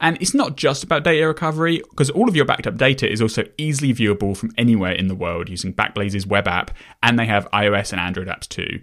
[0.00, 3.22] And it's not just about data recovery, because all of your backed up data is
[3.22, 6.70] also easily viewable from anywhere in the world using Backblaze's web app,
[7.02, 8.80] and they have iOS and Android apps too.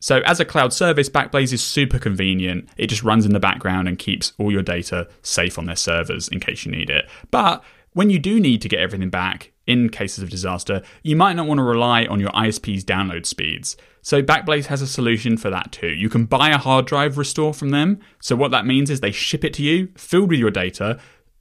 [0.00, 2.68] So, as a cloud service, Backblaze is super convenient.
[2.76, 6.28] It just runs in the background and keeps all your data safe on their servers
[6.28, 7.08] in case you need it.
[7.30, 11.34] But when you do need to get everything back in cases of disaster, you might
[11.34, 13.76] not want to rely on your ISP's download speeds.
[14.02, 15.88] So, Backblaze has a solution for that too.
[15.88, 18.00] You can buy a hard drive restore from them.
[18.20, 20.98] So, what that means is they ship it to you filled with your data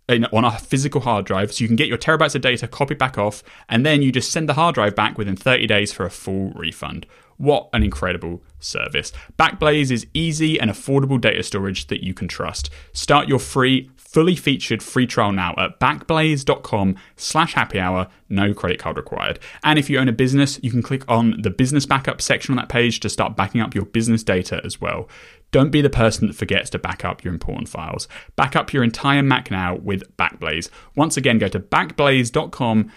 [0.09, 3.17] on a physical hard drive, so you can get your terabytes of data copied back
[3.17, 6.09] off, and then you just send the hard drive back within 30 days for a
[6.09, 7.05] full refund.
[7.38, 9.12] What an incredible service.
[9.39, 12.69] Backblaze is easy and affordable data storage that you can trust.
[12.93, 18.80] Start your free, fully featured free trial now at backblaze.com slash happy hour, no credit
[18.80, 19.39] card required.
[19.63, 22.58] And if you own a business, you can click on the business backup section on
[22.58, 25.10] that page to start backing up your business data as well.
[25.52, 28.08] Don't be the person that forgets to back up your important files.
[28.36, 30.69] Back up your entire Mac now with Backblaze.
[30.95, 32.91] Once again, go to backblaze.com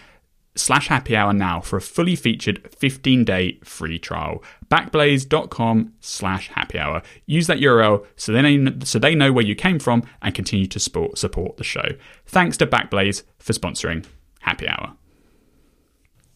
[0.57, 4.43] slash happy hour now for a fully featured 15 day free trial.
[4.69, 7.03] Backblaze.com slash happy hour.
[7.27, 10.67] Use that URL so they, know, so they know where you came from and continue
[10.67, 11.87] to support, support the show.
[12.27, 14.05] Thanks to Backblaze for sponsoring
[14.41, 14.95] Happy Hour.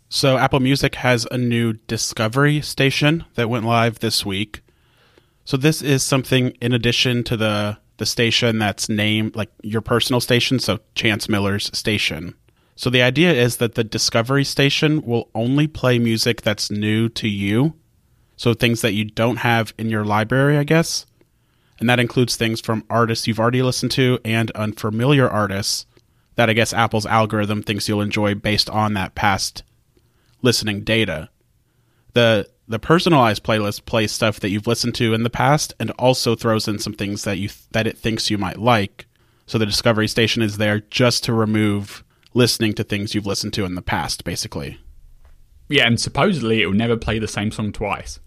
[0.08, 4.62] So, Apple Music has a new Discovery station that went live this week.
[5.44, 10.20] So, this is something in addition to the the station that's named like your personal
[10.20, 12.34] station, so Chance Miller's station.
[12.80, 17.28] So the idea is that the Discovery station will only play music that's new to
[17.28, 17.74] you.
[18.38, 21.04] So things that you don't have in your library, I guess.
[21.78, 25.84] And that includes things from artists you've already listened to and unfamiliar artists
[26.36, 29.62] that I guess Apple's algorithm thinks you'll enjoy based on that past
[30.40, 31.28] listening data.
[32.14, 36.34] The the personalized playlist plays stuff that you've listened to in the past and also
[36.34, 39.04] throws in some things that you that it thinks you might like.
[39.44, 43.64] So the Discovery station is there just to remove listening to things you've listened to
[43.64, 44.78] in the past, basically.
[45.68, 48.20] Yeah, and supposedly it will never play the same song twice.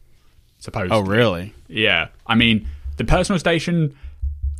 [0.60, 0.96] Supposedly.
[0.96, 1.54] Oh, really?
[1.68, 2.08] Yeah.
[2.26, 3.98] I mean, the personal station,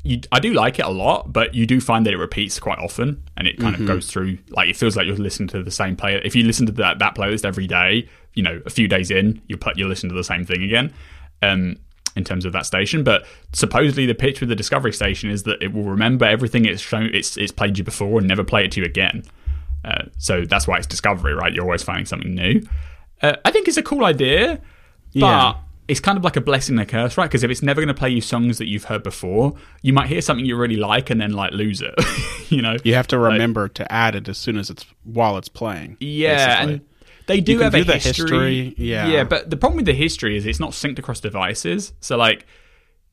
[0.04, 2.80] you, I do like it a lot, but you do find that it repeats quite
[2.80, 5.72] often and it kind of goes through, like, it feels like you're listening to the
[5.72, 6.20] same player.
[6.26, 9.42] If you listen to that, that playlist every day, you know, a few days in,
[9.48, 10.94] you put, you listen to the same thing again.
[11.42, 11.78] Um,
[12.16, 15.62] in terms of that station, but supposedly the pitch with the Discovery Station is that
[15.64, 18.72] it will remember everything it's shown, it's it's played you before, and never play it
[18.74, 19.24] to you again.
[19.86, 21.54] Uh, so that's why it's Discovery, right?
[21.54, 22.62] You're always finding something new.
[23.22, 24.62] Uh, I think it's a cool idea,
[25.14, 25.54] but Yeah.
[25.88, 27.26] it's kind of like a blessing and a curse, right?
[27.26, 30.08] Because if it's never going to play you songs that you've heard before, you might
[30.08, 31.94] hear something you really like and then like lose it.
[32.50, 32.78] you know?
[32.84, 35.98] You have to remember to add it as soon as it's while it's playing.
[36.00, 36.74] Yeah, basically.
[36.76, 36.82] and
[37.28, 38.66] they do have a the history.
[38.66, 39.08] history, yeah.
[39.08, 41.94] yeah, but the problem with the history is it's not synced across devices.
[42.00, 42.46] So like,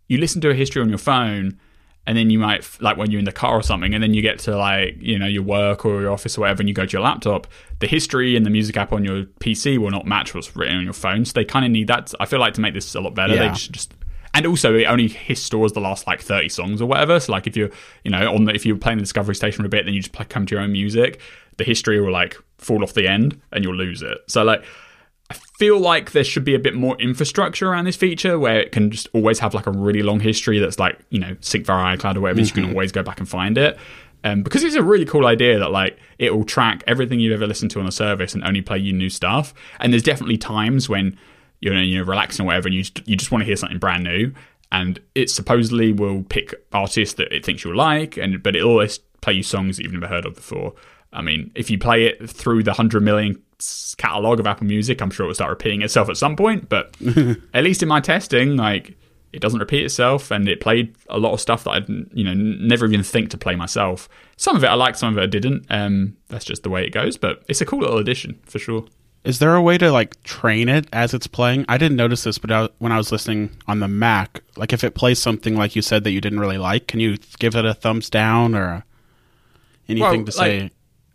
[0.09, 1.59] you listen to a history on your phone,
[2.07, 4.23] and then you might like when you're in the car or something, and then you
[4.23, 6.87] get to like you know your work or your office or whatever, and you go
[6.87, 7.47] to your laptop.
[7.79, 10.85] The history and the music app on your PC will not match what's written on
[10.85, 11.25] your phone.
[11.25, 12.13] So they kind of need that.
[12.19, 13.95] I feel like to make this a lot better, they just, just
[14.35, 17.57] and also it only stores the last like 30 songs or whatever so like if
[17.57, 17.71] you're
[18.05, 20.01] you know on the, if you're playing the discovery station for a bit then you
[20.01, 21.21] just play, come to your own music
[21.57, 24.65] the history will like fall off the end and you'll lose it so like
[25.31, 28.73] I feel like there should be a bit more infrastructure around this feature where it
[28.73, 31.97] can just always have like a really long history that's like, you know, sync via
[31.97, 33.79] iCloud or whatever, so you can always go back and find it.
[34.25, 37.47] Um, because it's a really cool idea that like it will track everything you've ever
[37.47, 39.55] listened to on a service and only play you new stuff.
[39.79, 41.17] And there's definitely times when
[41.61, 43.79] you're you know relaxing or whatever, and you just, you just want to hear something
[43.79, 44.33] brand new,
[44.73, 48.99] and it supposedly will pick artists that it thinks you'll like, and but it'll always
[49.21, 50.75] play you songs that you've never heard of before.
[51.13, 53.43] I mean, if you play it through the hundred million
[53.97, 56.69] catalog of Apple Music, I'm sure it will start repeating itself at some point.
[56.69, 56.97] But
[57.55, 58.97] at least in my testing, like
[59.33, 62.35] it doesn't repeat itself, and it played a lot of stuff that I'd you know
[62.35, 64.09] never even think to play myself.
[64.37, 65.67] Some of it I liked, some of it I didn't.
[65.71, 67.17] Um, that's just the way it goes.
[67.17, 68.87] But it's a cool little addition for sure.
[69.23, 71.67] Is there a way to like train it as it's playing?
[71.69, 74.83] I didn't notice this, but I, when I was listening on the Mac, like if
[74.83, 77.67] it plays something like you said that you didn't really like, can you give it
[77.67, 78.83] a thumbs down or
[79.89, 80.71] anything Well, to say?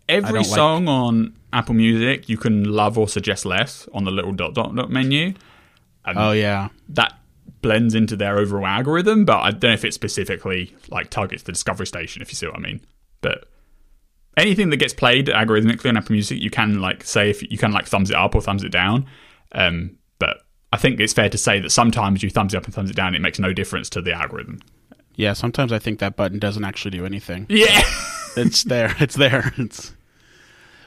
[0.08, 4.12] Every don't like- song on Apple Music you can love or suggest less on the
[4.12, 5.34] little dot dot dot menu.
[6.06, 7.18] oh yeah, That
[7.62, 11.52] blends into their overall algorithm, but I don't know if it specifically like targets the
[11.52, 12.82] Discovery Station, if you see what I mean.
[13.22, 13.48] But
[14.38, 17.72] anything that gets played algorithmically on Apple Music, you can like say if you can
[17.72, 19.08] like thumbs it up or thumbs it down.
[19.54, 20.42] Um, but
[20.74, 22.96] I think it's fair to say that sometimes you thumbs it up and thumbs it
[22.96, 24.60] down, it makes no difference to the algorithm.
[25.16, 25.34] yeah.
[25.34, 27.46] Sometimes I think that button doesn't actually do anything.
[27.50, 27.82] Yeah.
[28.36, 28.96] it's there.
[29.00, 29.54] It's there.
[29.58, 29.94] It's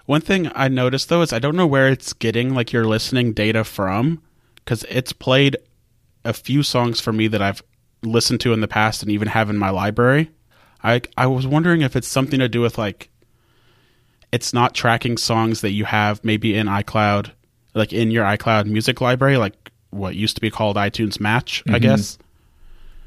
[0.06, 3.32] one thing I noticed though is I don't know where it's getting like your listening
[3.32, 4.22] data from
[4.56, 5.56] because it's played
[6.24, 7.62] a few songs for me that I've
[8.02, 10.30] listened to in the past and even have in my library.
[10.82, 13.10] I I was wondering if it's something to do with like
[14.32, 17.30] it's not tracking songs that you have maybe in iCloud,
[17.74, 21.72] like in your iCloud music library, like what used to be called iTunes Match, I
[21.72, 21.82] mm-hmm.
[21.82, 22.18] guess.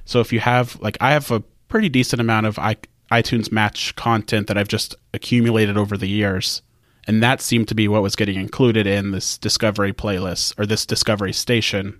[0.05, 2.77] So if you have like I have a pretty decent amount of I,
[3.11, 6.61] iTunes Match content that I've just accumulated over the years,
[7.07, 10.85] and that seemed to be what was getting included in this Discovery playlist or this
[10.85, 11.99] Discovery station,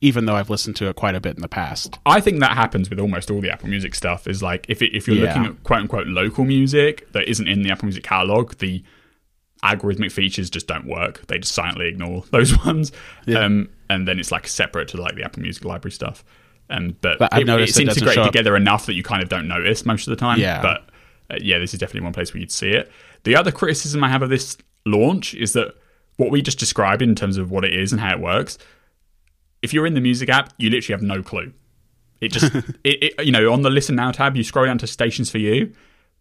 [0.00, 1.98] even though I've listened to it quite a bit in the past.
[2.06, 4.26] I think that happens with almost all the Apple Music stuff.
[4.26, 5.26] Is like if it, if you're Yeah.
[5.26, 8.82] looking at quote unquote local music that isn't in the Apple Music catalog, the
[9.62, 11.26] algorithmic features just don't work.
[11.26, 12.92] They just silently ignore those ones,
[13.34, 16.24] um, and then it's like separate to like the Apple Music library stuff.
[16.68, 19.46] Um, but, But it, noticed it's it integrated together enough that you kind of don't
[19.46, 20.40] notice most of the time.
[20.40, 20.60] Yeah.
[20.62, 20.88] but
[21.30, 22.90] uh, yeah, this is definitely one place where you'd see it.
[23.24, 25.74] The other criticism I have of this launch is that
[26.16, 28.58] what we just described in terms of what it is and how it works.
[29.62, 31.52] If you're in the music app, you literally have no clue.
[32.20, 34.86] It just, it, it, you know, on the listen now tab, you scroll down to
[34.86, 35.72] stations for you.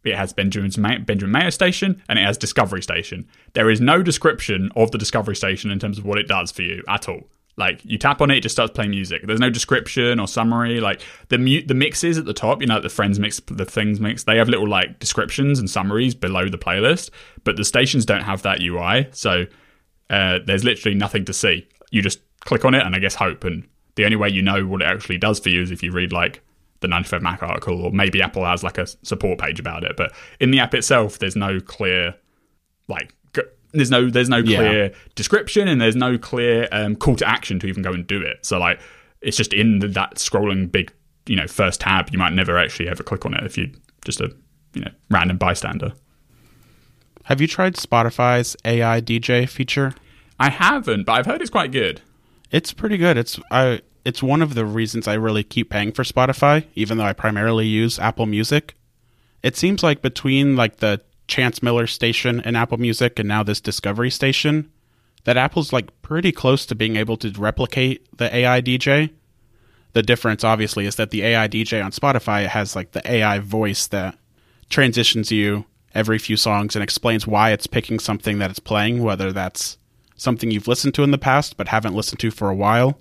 [0.04, 3.28] It has Benjamin's May- Benjamin Mayo station and it has Discovery station.
[3.54, 6.62] There is no description of the Discovery station in terms of what it does for
[6.62, 7.22] you at all.
[7.58, 9.22] Like you tap on it, it just starts playing music.
[9.26, 10.82] There's no description or summary.
[10.82, 14.00] Like the mu- the mixes at the top, you know, the friends mix, the things
[14.00, 14.24] mix.
[14.24, 17.12] They have little like descriptions and summaries below the playlist,
[17.44, 19.08] but the stations don't have that UI.
[19.12, 19.46] So
[20.10, 21.68] uh, there's literally nothing to see.
[21.92, 23.46] You just click on it and I guess hope.
[23.46, 25.92] And the only way you know what it actually does for you is if you
[25.92, 26.42] read like
[26.82, 29.96] the 9to5Mac article, or maybe Apple has like a support page about it.
[29.96, 32.16] But in the app itself, there's no clear
[32.88, 33.14] like
[33.78, 34.58] there's no there's no Yeah.
[34.58, 38.22] clear description and there's no clear um, call to action to even go and do
[38.22, 38.46] it.
[38.46, 38.80] So like
[39.22, 40.92] it's just in the, that scrolling big
[41.26, 42.10] you know first tab.
[42.12, 43.72] You might never actually ever click on it if you
[44.04, 44.32] just a
[44.74, 45.94] you know random bystander.
[47.24, 49.94] Have you tried Spotify's AI DJ feature?
[50.40, 52.02] I haven't, but I've heard it's quite good.
[52.52, 53.18] It's pretty good.
[53.18, 57.06] It's I it's one of the reasons I really keep paying for Spotify, even though
[57.06, 58.76] I primarily use Apple Music.
[59.42, 63.60] It seems like between like the Chance Miller station in Apple Music and now this
[63.62, 64.72] Discovery station,
[65.24, 69.12] that Apple's like pretty close to being able to replicate the AI DJ.
[69.94, 73.88] The difference obviously is that the AI DJ on Spotify has like the AI voice
[73.88, 74.18] that
[74.70, 79.32] transitions you every few songs and explains why it's picking something that it's playing, whether
[79.32, 79.78] that's
[80.18, 83.00] something you've listened to in the past but haven't listened to for a while.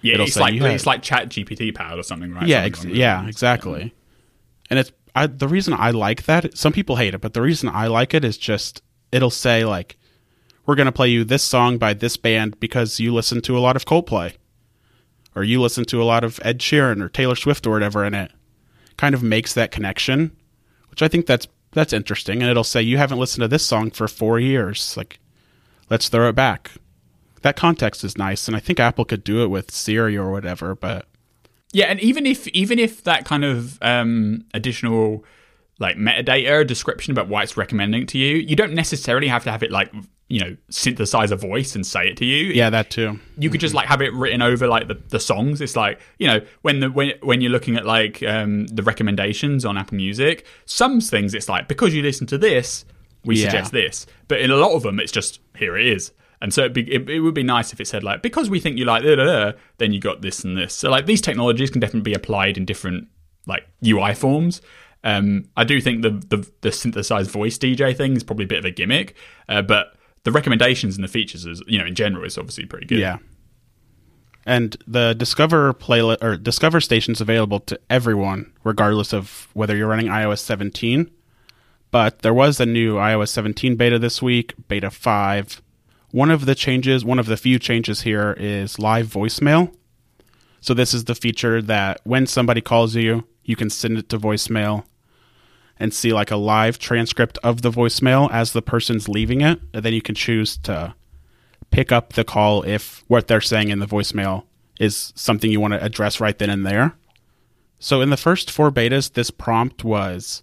[0.00, 2.46] Yeah, It'll it's like it's like Chat GPT powered or something, right?
[2.46, 3.28] yeah, Something ex- yeah, lines.
[3.28, 3.94] exactly.
[4.70, 6.56] And it's I, the reason I like that.
[6.56, 9.96] Some people hate it, but the reason I like it is just it'll say like,
[10.64, 13.60] "We're going to play you this song by this band because you listen to a
[13.60, 14.34] lot of Coldplay,
[15.36, 18.14] or you listen to a lot of Ed Sheeran or Taylor Swift or whatever," and
[18.14, 18.32] it
[18.96, 20.34] kind of makes that connection,
[20.90, 22.40] which I think that's that's interesting.
[22.40, 25.18] And it'll say you haven't listened to this song for four years, like,
[25.90, 26.72] let's throw it back.
[27.42, 30.74] That context is nice, and I think Apple could do it with Siri or whatever,
[30.74, 31.06] but
[31.72, 35.24] Yeah, and even if even if that kind of um, additional
[35.78, 39.50] like metadata description about why it's recommending it to you, you don't necessarily have to
[39.50, 39.90] have it like
[40.28, 42.52] you know synthesize a voice and say it to you.
[42.52, 43.18] yeah, that too.
[43.38, 45.60] you could just like have it written over like the, the songs.
[45.60, 49.64] It's like you know when the when when you're looking at like um, the recommendations
[49.64, 52.84] on Apple Music, some things it's like because you listen to this,
[53.24, 53.44] we Yeah.
[53.50, 54.06] suggest this.
[54.28, 56.12] But in a lot of them, it's just here it is.
[56.42, 58.76] And so be, it, it would be nice if it said like because we think
[58.76, 60.74] you like da, then you got this and this.
[60.74, 63.06] So like these technologies can definitely be applied in different
[63.46, 64.60] like UI forms.
[65.04, 68.58] Um, I do think the, the the synthesized voice DJ thing is probably a bit
[68.58, 69.14] of a gimmick,
[69.48, 72.86] uh, but the recommendations and the features is you know in general is obviously pretty
[72.86, 72.98] good.
[72.98, 73.18] Yeah.
[74.44, 80.08] And the Discover playlist or Discover station's available to everyone, regardless of whether you're running
[80.08, 81.08] iOS 17.
[81.92, 85.62] But there was a new iOS 17 beta this week, beta 5.
[86.12, 89.74] One of the changes, one of the few changes here is live voicemail.
[90.60, 94.18] So this is the feature that when somebody calls you, you can send it to
[94.18, 94.84] voicemail
[95.78, 99.82] and see like a live transcript of the voicemail as the person's leaving it, and
[99.82, 100.94] then you can choose to
[101.70, 104.44] pick up the call if what they're saying in the voicemail
[104.78, 106.94] is something you want to address right then and there.
[107.78, 110.42] So in the first four betas, this prompt was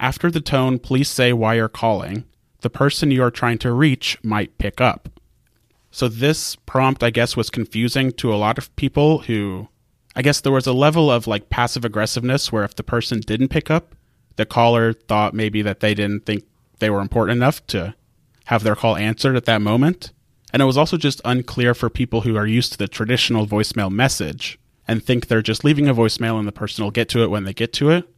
[0.00, 2.24] after the tone, please say why you're calling.
[2.62, 5.08] The person you are trying to reach might pick up.
[5.90, 9.68] So this prompt, I guess, was confusing to a lot of people who,
[10.16, 13.48] I guess there was a level of like passive aggressiveness where if the person didn't
[13.48, 13.94] pick up,
[14.36, 16.44] the caller thought maybe that they didn't think
[16.78, 17.94] they were important enough to
[18.46, 20.12] have their call answered at that moment.
[20.52, 23.90] And it was also just unclear for people who are used to the traditional voicemail
[23.90, 27.30] message and think they're just leaving a voicemail and the person will get to it
[27.30, 28.08] when they get to it.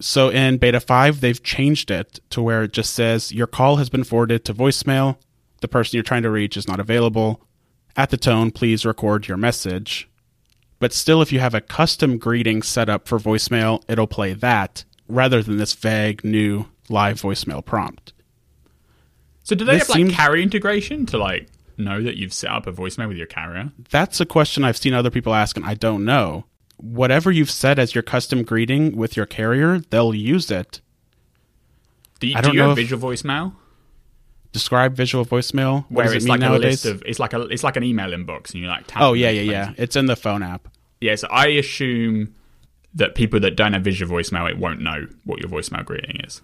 [0.00, 3.88] So in beta 5, they've changed it to where it just says your call has
[3.88, 5.16] been forwarded to voicemail
[5.64, 7.40] the person you're trying to reach is not available.
[7.96, 10.10] At the tone, please record your message.
[10.78, 14.84] But still, if you have a custom greeting set up for voicemail, it'll play that
[15.08, 18.12] rather than this vague new live voicemail prompt.
[19.42, 22.66] So do they This have like carrier integration to like know that you've set up
[22.66, 23.72] a voicemail with your carrier?
[23.88, 26.44] That's a question I've seen other people ask, and I don't know.
[26.76, 30.80] Whatever you've set as your custom greeting with your carrier, they'll use it.
[32.20, 33.54] Do you, I do don't you know have visual voicemail?
[34.52, 35.84] Describe visual voicemail.
[35.88, 36.84] What Where does it it's mean like nowadays?
[36.84, 39.02] a list of it's like a it's like an email inbox and you like tap
[39.02, 39.66] oh yeah, yeah, yeah.
[39.66, 39.78] things.
[39.78, 40.68] It's in the phone app.
[41.00, 42.34] Yeah, so I assume
[42.94, 46.40] that people that don't have visual voicemail it won't know what your voicemail greeting is.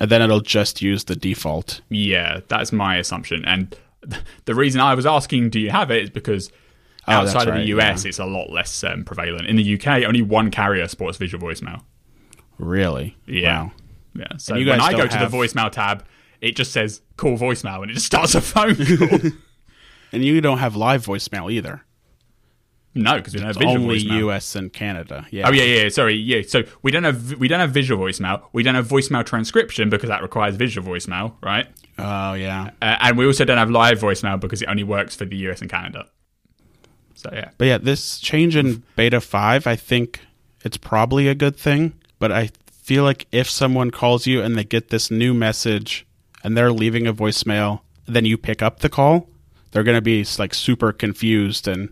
[0.00, 1.80] And then it'll just use the default.
[1.88, 3.44] Yeah, that's my assumption.
[3.44, 3.76] And
[4.44, 6.50] the reason I was asking, do you have it, is because
[7.06, 9.46] Oh, outside of right, the US, it's a lot less um, prevalent.
[9.46, 11.82] In the UK, only one carrier supports visual voicemail.
[12.58, 13.16] Really?
[13.26, 13.72] Yeah, Wow.
[14.14, 14.36] yeah.
[14.38, 16.04] So you when I go don't to the voicemail tab,
[16.40, 19.30] it just says call voicemail, and it just starts a phone call.
[20.12, 21.82] And you don't have live voicemail either.
[22.94, 24.30] no, because we don't have visual only voicemail.
[24.30, 25.26] US and Canada.
[25.32, 25.48] Yeah.
[25.48, 25.88] Oh yeah, yeah.
[25.88, 26.42] Sorry, yeah.
[26.46, 28.42] So we don't have we don't have visual voicemail.
[28.52, 31.66] We don't have voicemail transcription because that requires visual voicemail, right?
[31.98, 32.70] Oh yeah.
[32.80, 35.60] Uh, and we also don't have live voicemail because it only works for the US
[35.60, 36.06] and Canada.
[37.32, 40.20] Yeah, But yeah, this change in beta 5, I think
[40.64, 44.64] it's probably a good thing, but I feel like if someone calls you and they
[44.64, 46.06] get this new message
[46.42, 49.28] and they're leaving a voicemail, then you pick up the call,
[49.70, 51.90] they're going to be like super confused and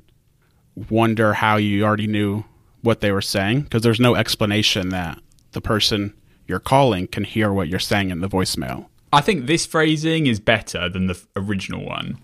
[0.89, 2.45] wonder how you already knew
[2.83, 5.19] what they were saying because there's no explanation that
[5.53, 6.13] the person
[6.47, 8.87] you're calling can hear what you're saying in the voicemail.
[9.13, 12.19] I think this phrasing is better than the original one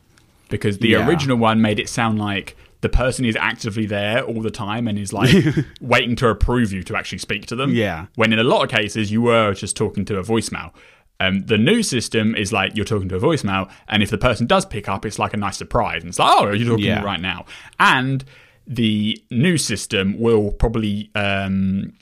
[0.48, 1.06] because the Yeah.
[1.06, 4.98] original one made it sound like the person is actively there all the time and
[4.98, 5.34] is like
[5.80, 7.72] waiting to approve you to actually speak to them.
[7.74, 8.06] Yeah.
[8.14, 10.72] When in a lot of cases you were just talking to a voicemail.
[11.20, 14.46] Um, the new system is like you're talking to a voicemail, and if the person
[14.46, 16.02] does pick up, it's like a nice surprise.
[16.02, 17.00] And it's like, oh, you're talking to Yeah.
[17.00, 17.44] me right now.
[17.80, 18.24] And
[18.68, 21.94] the new system will probably um,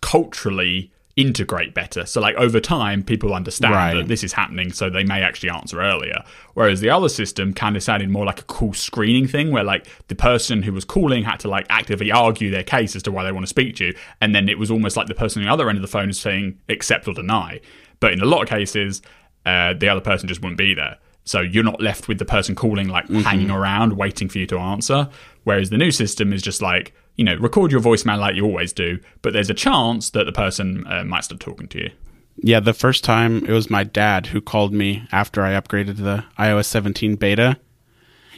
[0.00, 2.04] culturally integrate better.
[2.06, 3.94] So, like over time, people understand Right.
[3.94, 6.24] that this is happening, so they may actually answer earlier.
[6.54, 9.86] Whereas the other system kind of sounded more like a cool screening thing, where like
[10.08, 13.22] the person who was calling had to like actively argue their case as to why
[13.24, 15.46] they want to speak to you, and then it was almost like the person on
[15.46, 17.60] the other end of the phone is saying accept or deny.
[18.00, 19.00] But in a lot of cases,
[19.46, 20.96] uh, the other person just wouldn't be there.
[21.26, 24.58] So you're not left with the person calling, like hanging around, waiting for you to
[24.58, 25.08] answer.
[25.44, 28.72] Whereas the new system is just like, you know, record your voicemail like you always
[28.72, 31.90] do, but there's a chance that the person uh, might start talking to you.
[32.36, 36.02] Yeah, the first time it was my dad who called me after I upgraded to
[36.02, 37.58] the iOS 17 beta.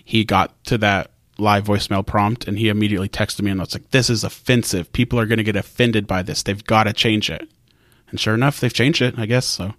[0.05, 3.91] He got to that live voicemail prompt and he immediately texted me and was like,
[3.91, 4.93] This is offensive.
[4.93, 6.43] People are going to get offended by this.
[6.43, 7.49] They've got to change it.
[8.11, 9.47] And sure enough, they've changed it, I guess.
[9.47, 9.75] So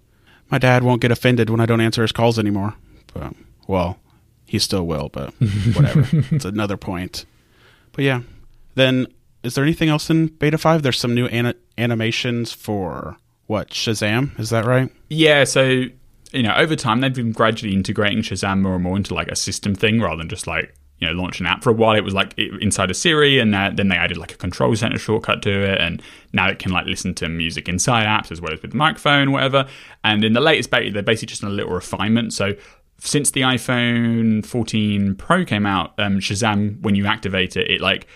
[0.50, 2.74] my dad won't get offended when I don't answer his calls anymore.
[3.14, 3.34] But,
[3.66, 3.98] well,
[4.44, 5.32] he still will, but
[5.74, 6.06] whatever.
[6.34, 7.24] it's another point.
[7.92, 8.22] But yeah,
[8.78, 9.06] then
[9.42, 10.82] is there anything else in beta 5?
[10.82, 13.16] There's some new ana- animations for
[13.46, 13.70] what?
[13.70, 14.38] Shazam?
[14.38, 14.90] Is that right?
[15.08, 15.84] Yeah, so
[16.32, 19.36] you know, over time they've been gradually integrating Shazam more and more into like a
[19.36, 21.62] system thing rather than just like you know launch an app.
[21.62, 24.32] For a while, it was like inside of Siri, and that, then they added like
[24.32, 26.02] a control center shortcut to it, and
[26.32, 29.32] now it can like listen to music inside apps as well as with the microphone,
[29.32, 29.66] whatever.
[30.04, 32.34] And in the latest beta, they're basically just in a little refinement.
[32.34, 32.54] So
[32.98, 38.06] since the iPhone 14 Pro came out, um, Shazam when you activate it, it like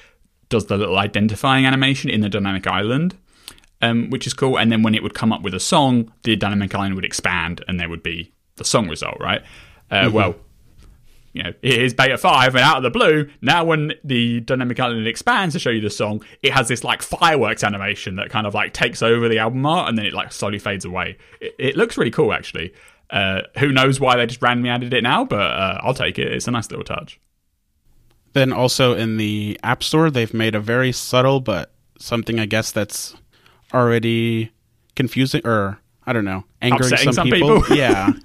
[0.52, 3.16] does the little identifying animation in the dynamic island
[3.82, 4.58] um, which is cool.
[4.58, 7.64] And then when it would come up with a song, the dynamic island would expand,
[7.68, 9.42] and there would be the song result, right?
[9.90, 10.36] Uh, Well,
[11.34, 14.78] you know, it is beta five, and out of the blue, now when the dynamic
[14.78, 18.46] island expands to show you the song, it has this like fireworks animation that kind
[18.46, 21.16] of like takes over the album art, and then it like slowly fades away.
[21.40, 22.72] It, it looks really cool, actually.
[23.10, 26.32] Uh, who knows why they just randomly added it now, but uh, I'll take it.
[26.32, 27.18] It's a nice little touch.
[28.32, 32.72] Then also in the App Store, they've made a very subtle but something I guess
[32.72, 33.14] that's
[33.72, 34.50] already
[34.96, 37.60] confusing or I don't know, angering Upsetting some, people.
[37.60, 37.76] people.
[37.76, 38.12] yeah.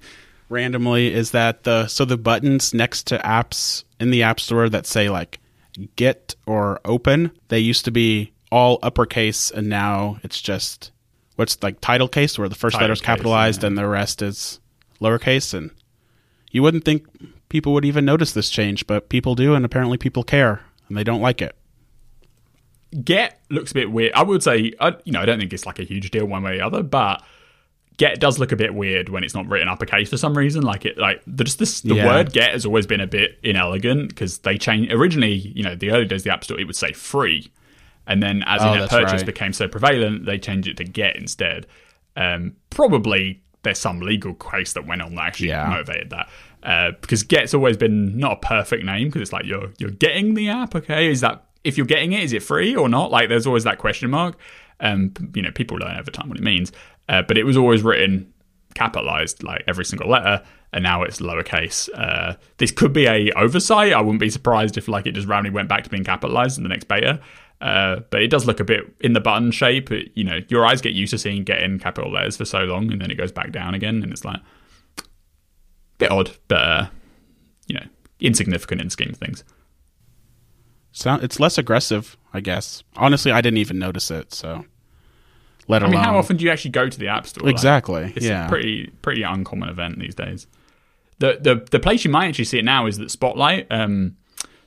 [0.50, 4.86] randomly is that the so the buttons next to apps in the App Store that
[4.86, 5.40] say like
[5.96, 10.92] get or open, they used to be all uppercase and now it's just
[11.36, 13.68] what's like title case where the first letter is capitalized yeah.
[13.68, 14.62] and the rest is
[15.02, 15.70] lowercase and
[16.52, 17.06] you wouldn't think
[17.50, 21.04] people would even notice this change, but people do and apparently people care and they
[21.04, 21.56] don't like it.
[23.04, 24.14] Get looks a bit weird.
[24.14, 26.42] I would say, I, you know, I don't think it's like a huge deal one
[26.44, 27.22] way or the other, but
[27.98, 30.62] get does look a bit weird when it's not written uppercase for some reason.
[30.62, 32.06] Like it, like the, just this, the Yeah.
[32.06, 35.34] word get has always been a bit inelegant because they changed originally.
[35.34, 37.52] You know, the early days of the App Store, it would say free,
[38.08, 39.26] and then as Oh, in-app purchase right.
[39.26, 41.68] became so prevalent, they changed it to get instead.
[42.16, 45.68] Um, probably there's some legal case that went on that actually Yeah.
[45.68, 46.30] motivated that.
[46.68, 50.34] Uh, because get's always been not a perfect name because it's like you're you're getting
[50.34, 51.10] the app, okay?
[51.10, 53.10] Is that if you're getting it, is it free or not?
[53.10, 54.38] Like there's always that question mark.
[54.82, 56.74] Um, you know, people learn over time what it means.
[57.08, 58.32] Uh, but it was always written
[58.76, 60.44] capitalized, like every single letter,
[60.74, 61.90] and now it's lowercase.
[61.96, 63.94] Uh, this could be a oversight.
[63.94, 66.64] I wouldn't be surprised if like it just randomly went back to being capitalized in
[66.64, 67.22] the next beta.
[67.62, 69.90] Uh, but it does look a bit in the button shape.
[69.92, 72.66] It- you know, your eyes get used to seeing get in capital letters for so
[72.66, 74.42] long, and then it goes back down again, and it's like
[76.08, 76.88] bit odd, but uh,
[77.68, 77.86] you know,
[78.20, 79.44] insignificant in the scheme of things.
[80.92, 82.84] So it's less aggressive, I guess.
[82.96, 84.66] Honestly, I didn't even notice it, so
[85.68, 87.46] let I alone mean, how often do you actually go to the app store?
[87.46, 88.14] Like, Exactly.
[88.16, 88.48] It's yeah.
[88.48, 90.48] a pretty pretty uncommon event these days.
[91.20, 94.18] The the the place you might actually see it now is that Spotlight um,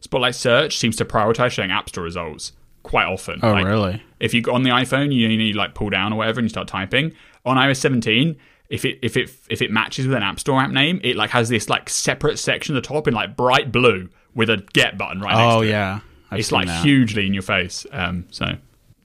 [0.01, 3.41] Spotlight Search seems to prioritize showing App Store results quite often.
[3.43, 4.03] oh, Like, really?
[4.19, 6.51] If you go on the iPhone, you need like pull down or whatever, and you
[6.51, 7.13] start typing
[7.45, 8.37] on iOS 17.
[8.71, 11.31] If it if it if it matches with an App Store app name, it like
[11.31, 14.97] has this like separate section at the top in like bright blue with a get
[14.97, 16.01] button right next Oh, to it yeah.
[16.31, 16.83] I've it's like that.
[16.85, 17.85] hugely in your face.
[17.93, 18.47] Um, so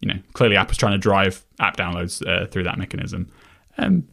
[0.01, 3.31] you know, clearly Apple's trying to drive app downloads uh, through that mechanism.
[3.79, 4.07] Um,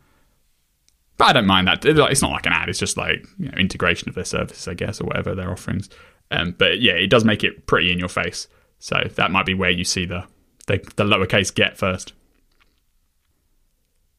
[1.18, 1.84] but I don't mind that.
[1.84, 2.70] It's not like an ad.
[2.70, 5.90] It's just like you know, integration of their services, I guess, or whatever their offerings.
[6.30, 8.48] Um, but yeah, it does make it pretty in your face.
[8.78, 10.24] So that might be where you see the
[10.66, 12.14] the, the lowercase get first.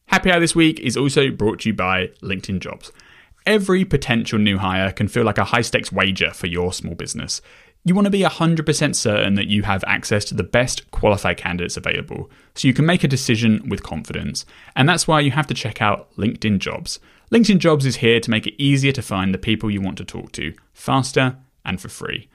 [0.07, 2.91] Happy Hour this week is also brought to you by LinkedIn Jobs.
[3.45, 7.41] Every potential new hire can feel like a high stakes wager for your small business.
[7.83, 11.75] You want to be 100% certain that you have access to the best qualified candidates
[11.75, 14.45] available so you can make a decision with confidence.
[14.75, 16.99] And that's why you have to check out LinkedIn Jobs.
[17.31, 20.05] LinkedIn Jobs is here to make it easier to find the people you want to
[20.05, 22.29] talk to faster and for free.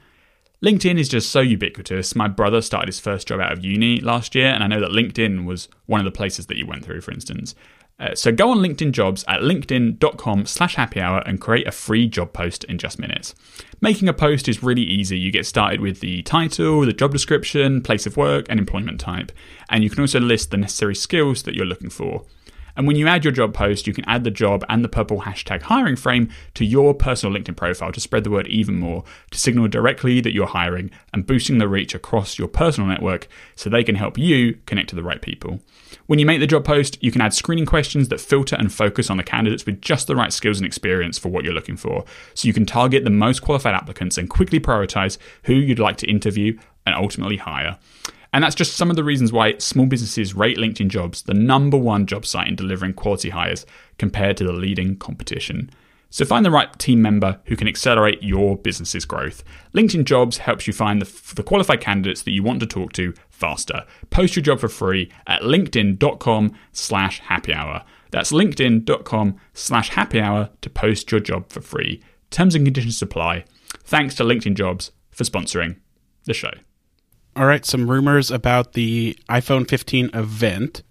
[0.63, 2.15] LinkedIn is just so ubiquitous.
[2.15, 4.91] My brother started his first job out of uni last year, and I know that
[4.91, 7.55] LinkedIn was one of the places that you went through, for instance.
[7.97, 12.07] Uh, so go on LinkedIn Jobs at linkedin.com slash happy hour and create a free
[12.07, 13.35] job post in just minutes.
[13.81, 15.17] Making a post is really easy.
[15.17, 19.33] You get started with the title, the job description, place of work, and employment type.
[19.69, 22.25] And you can also list the necessary skills that you're looking for.
[22.79, 25.23] And when you add your job post, you can add the job and the purple
[25.23, 29.37] hashtag hiring frame to your personal LinkedIn profile to spread the word even more, to
[29.37, 33.27] signal directly that you're hiring and boosting the reach across your personal network
[33.57, 35.59] so they can help you connect to the right people.
[36.05, 39.09] When you make the job post, you can add screening questions that filter and focus
[39.09, 42.05] on the candidates with just the right skills and experience for what you're looking for.
[42.33, 46.09] So you can target the most qualified applicants and quickly prioritize who you'd like to
[46.09, 47.77] interview and ultimately hire.
[48.31, 51.77] And that's just some of the reasons why small businesses rate LinkedIn Jobs the number
[51.77, 53.65] one job site in delivering quality hires
[53.97, 55.69] compared to the leading competition.
[56.11, 59.43] So find the right team member who can accelerate your business's growth.
[59.75, 63.13] LinkedIn Jobs helps you find the, the qualified candidates that you want to talk to
[63.29, 63.85] faster.
[64.09, 67.83] Post your job for free at linkedin.com slash happy hour.
[68.11, 72.01] That's linkedin.com slash happy hour to post your job for free.
[72.31, 73.45] Terms and conditions apply.
[73.83, 75.77] Thanks to LinkedIn Jobs for sponsoring
[76.25, 76.51] the show.
[77.35, 80.83] All right, some rumors about the iPhone 15 event.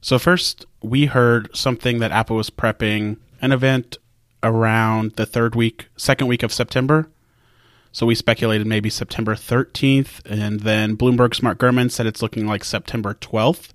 [0.00, 3.96] So first, we heard something that Apple was prepping an event
[4.42, 7.08] around the third week, second week of September.
[7.90, 12.64] So we speculated maybe September 13th, and then Bloomberg's Mark Gurman said it's looking like
[12.64, 13.70] September 12th,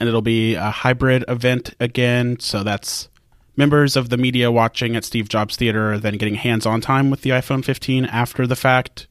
[0.00, 2.40] and it'll be a hybrid event again.
[2.40, 3.08] So that's
[3.56, 7.30] members of the media watching at Steve Jobs Theater, then getting hands-on time with the
[7.30, 9.06] iPhone 15 after the fact.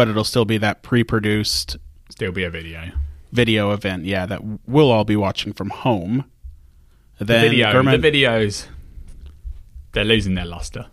[0.00, 1.76] But it'll still be that pre-produced
[2.08, 2.92] Still be a video.
[3.32, 6.24] video event, yeah, that we'll all be watching from home.
[7.18, 8.66] Then video, Gurman, the videos,
[9.92, 10.86] they're losing their luster.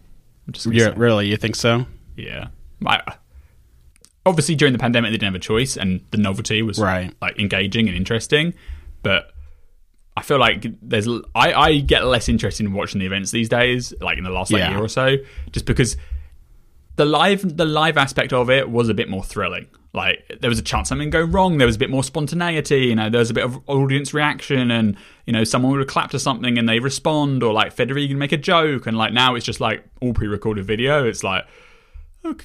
[0.46, 1.86] I'm just gonna yeah, really, you think so?
[2.18, 2.48] yeah.
[2.86, 3.14] I,
[4.26, 7.14] obviously, during the pandemic, they didn't have a choice, and the novelty was Right.
[7.22, 8.56] like engaging and interesting.
[9.04, 9.32] But
[10.18, 13.94] I feel like there's I, I get less interested in watching the events these days,
[14.02, 14.72] like in the last like, Yeah.
[14.72, 15.16] year or so,
[15.54, 15.96] just because
[16.98, 19.68] the live the live aspect of it was a bit more thrilling.
[19.94, 21.58] Like there was a chance something go wrong.
[21.58, 22.88] There was a bit more spontaneity.
[22.88, 24.96] You know, there was a bit of audience reaction, and
[25.26, 28.38] you know, someone would clap to something and they respond, or like Federighi make a
[28.38, 28.86] joke.
[28.86, 31.06] And like now, it's just like all pre-recorded video.
[31.08, 31.46] It's like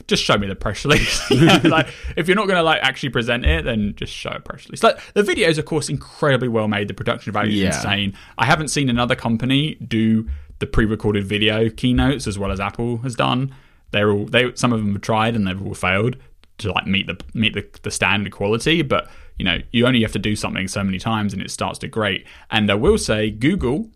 [0.07, 1.21] just show me the press release.
[1.31, 4.39] Yeah, like if you're not going to like actually present it, then just show a
[4.41, 4.83] press release.
[4.83, 6.89] Like the video is of course incredibly well made.
[6.89, 7.67] The production value is Yeah.
[7.77, 8.15] insane.
[8.39, 10.29] I haven't seen another company do
[10.61, 13.53] the pre-recorded video keynotes as well as Apple has done.
[13.93, 16.17] They're all they some of them have tried and they've all failed
[16.59, 18.83] to like meet the meet the, the standard quality.
[18.83, 21.79] But you know you only have to do something so many times and it starts
[21.81, 22.27] to great.
[22.51, 23.89] And I will say Google,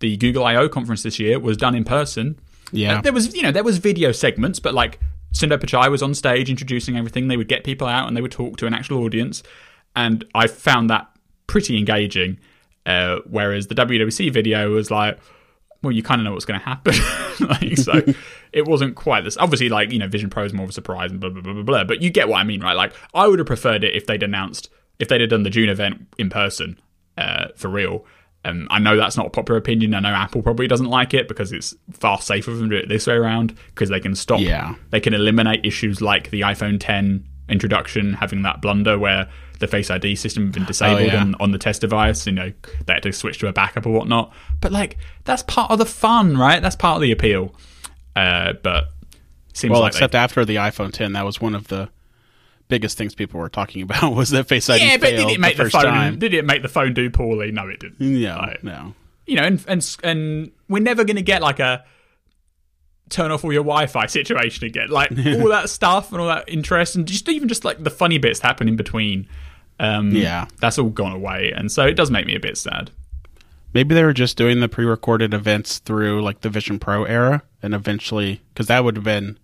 [0.00, 2.38] the Google I/O conference this year was done in person.
[2.72, 2.98] Yeah.
[2.98, 4.98] Uh, there was you know there was video segments, but like
[5.32, 7.28] Sundar Pichai was on stage introducing everything.
[7.28, 9.42] They would get people out and they would talk to an actual audience,
[9.94, 11.08] and I found that
[11.46, 12.38] pretty engaging.
[12.84, 15.16] Uh, whereas the WWDC video was like,
[15.82, 16.94] well, you kind of know what's going to happen,
[17.48, 17.92] like, so
[18.52, 19.36] it wasn't quite this.
[19.36, 21.52] Obviously, like you know, Vision Pro is more of a surprise and blah blah blah
[21.52, 21.84] blah blah.
[21.84, 22.76] But you get what I mean, right?
[22.76, 25.68] Like I would have preferred it if they'd announced if they'd have done the June
[25.68, 26.80] event in person
[27.18, 28.04] uh, for real.
[28.44, 29.94] Um, I know that's not a popular opinion.
[29.94, 32.82] I know Apple probably doesn't like it because it's far safer for them to do
[32.82, 34.40] it this way around because they can stop.
[34.40, 34.74] Yeah.
[34.90, 39.28] They can eliminate issues like the iPhone 10 introduction having that blunder where
[39.58, 41.20] the Face ID system had been disabled yeah.
[41.20, 42.26] on, on the test device.
[42.26, 42.52] You know,
[42.86, 44.32] they had to switch to a backup or whatnot.
[44.60, 46.60] But like, that's part of the fun, right?
[46.62, 47.54] That's part of the appeal.
[48.16, 48.88] Uh, but
[49.52, 51.88] seems Well, like they- except after the iPhone 10, that was one of the
[52.68, 55.56] biggest things people were talking about was that Face ID yeah, but did it make
[55.56, 55.82] the the, phone?
[55.84, 56.18] time.
[56.18, 57.52] Did it make the phone do poorly?
[57.52, 58.00] No, it didn't.
[58.00, 58.94] No, Like, no.
[59.26, 61.84] you know, and and and we're never going to get like a
[63.08, 64.88] turn off all your Wi-Fi situation again.
[64.88, 68.18] Like all that stuff and all that interest, and just even just like the funny
[68.18, 69.26] bits that happen in between.
[69.80, 70.46] Um, Yeah.
[70.60, 72.90] that's all gone away, and so it does make me a bit sad.
[73.74, 77.74] Maybe they were just doing the pre-recorded events through like the Vision Pro era, and
[77.74, 79.38] eventually, because that would have been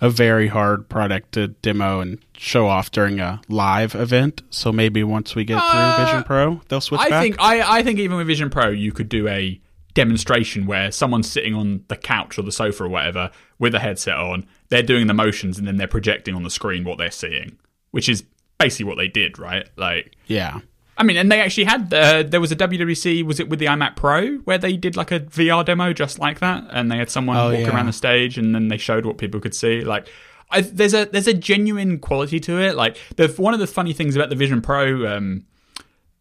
[0.00, 4.42] a very hard product to demo and show off during a live event.
[4.50, 7.22] So maybe once we get Uh, through Vision Pro, they'll switch I back.
[7.22, 9.60] think I, I think even with Vision Pro, you could do a
[9.94, 14.16] demonstration where someone's sitting on the couch or the sofa or whatever with a headset
[14.16, 14.46] on.
[14.68, 17.58] They're doing the motions and then they're projecting on the screen what they're seeing,
[17.92, 18.24] which is
[18.58, 19.68] basically what they did, right?
[19.76, 20.60] Like, yeah,
[20.96, 23.66] I mean, and they actually had uh, there was a WWDC was it with the
[23.66, 27.10] iMac Pro where they did like a VR demo just like that, and they had
[27.10, 27.74] someone Oh, walk yeah.
[27.74, 29.80] around the stage and then they showed what people could see.
[29.82, 30.08] Like,
[30.50, 32.76] I, there's a there's a genuine quality to it.
[32.76, 35.44] Like, the one of the funny things about the Vision Pro um,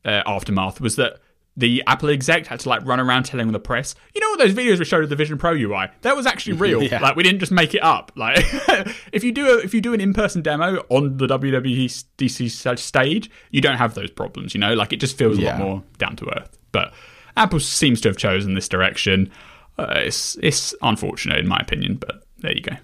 [0.05, 1.19] uh, aftermath was that
[1.55, 4.53] the Apple exec had to like run around telling the press, you know what those
[4.53, 6.81] videos we showed of the Vision Pro UI, that was actually real.
[6.81, 6.99] Yeah.
[6.99, 8.11] Like we didn't just make it up.
[8.15, 8.39] Like
[9.11, 12.79] if you do a, if you do an in person demo on the WWDC st-
[12.79, 14.53] stage, you don't have those problems.
[14.53, 16.57] You know, like it just feels a lot more down to earth.
[16.71, 16.93] But
[17.37, 19.31] Apple seems to have chosen this direction.
[19.77, 22.75] Uh, it's it's unfortunate in my opinion, but there you go.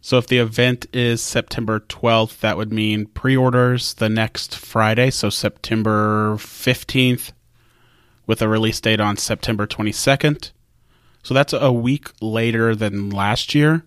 [0.00, 5.28] So if the event is September 12th, that would mean pre-orders the next Friday, so
[5.28, 7.32] September 15th,
[8.28, 10.52] with a release date on September 22nd.
[11.24, 13.84] So that's a week later than last year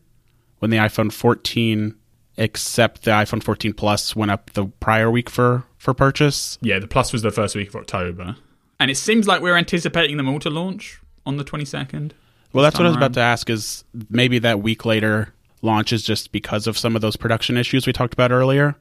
[0.60, 1.96] when the iPhone 14,
[2.36, 6.58] except the iPhone 14 Plus, went up the prior week for for purchase.
[6.62, 8.36] Yeah, the Plus was the first week of October,
[8.80, 12.14] and it seems like we're anticipating them all to launch on the twenty second.
[12.54, 13.50] Well, that's what I was time about to ask.
[13.50, 17.88] Is maybe that week later launch is just because of some of those production issues
[17.88, 18.76] we talked about earlier.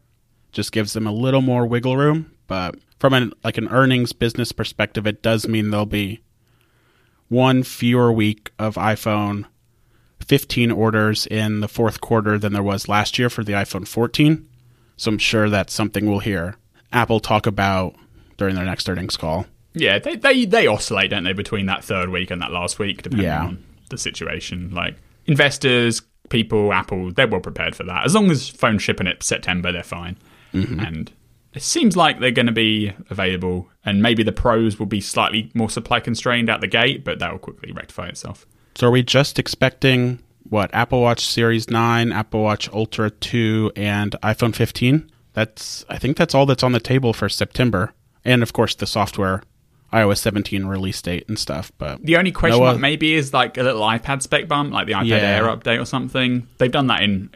[0.53, 2.33] Just gives them a little more wiggle room.
[2.51, 6.21] But from an like an earnings business perspective, it does mean there'll be
[7.29, 9.45] one fewer week of iPhone
[10.19, 14.49] 15 orders in the fourth quarter than there was last year for the iPhone 14.
[14.97, 16.57] So I'm sure that's something we'll hear
[16.93, 17.95] Apple talk about
[18.37, 19.47] during their next earnings call.
[19.75, 23.03] Yeah, they, they they oscillate, don't they, between that third week and that last week,
[23.03, 23.45] depending Yeah.
[23.45, 24.71] on the situation.
[24.75, 24.97] Like
[25.27, 28.05] investors, people, Apple, they're well prepared for that.
[28.07, 30.17] As long as phones shipping it September, they're fine.
[30.53, 30.81] Mm-hmm.
[30.81, 31.13] And
[31.55, 35.51] it seems like they're going to be available, and maybe the pros will be slightly
[35.55, 38.47] more supply constrained out the gate, but that will quickly rectify itself.
[38.77, 44.13] So are we just expecting what Apple Watch Series 9, Apple Watch Ultra 2 and
[44.23, 45.11] iPhone 15?
[45.33, 47.95] That's I think that's all that's on the table for September.
[48.25, 49.43] And of course the software
[49.93, 53.59] iOS 17 release date and stuff, but The only question No, uh, maybe is like
[53.59, 55.17] a little iPad spec bump, like the iPad Yeah.
[55.17, 56.47] Air update or something.
[56.59, 57.31] They've done that in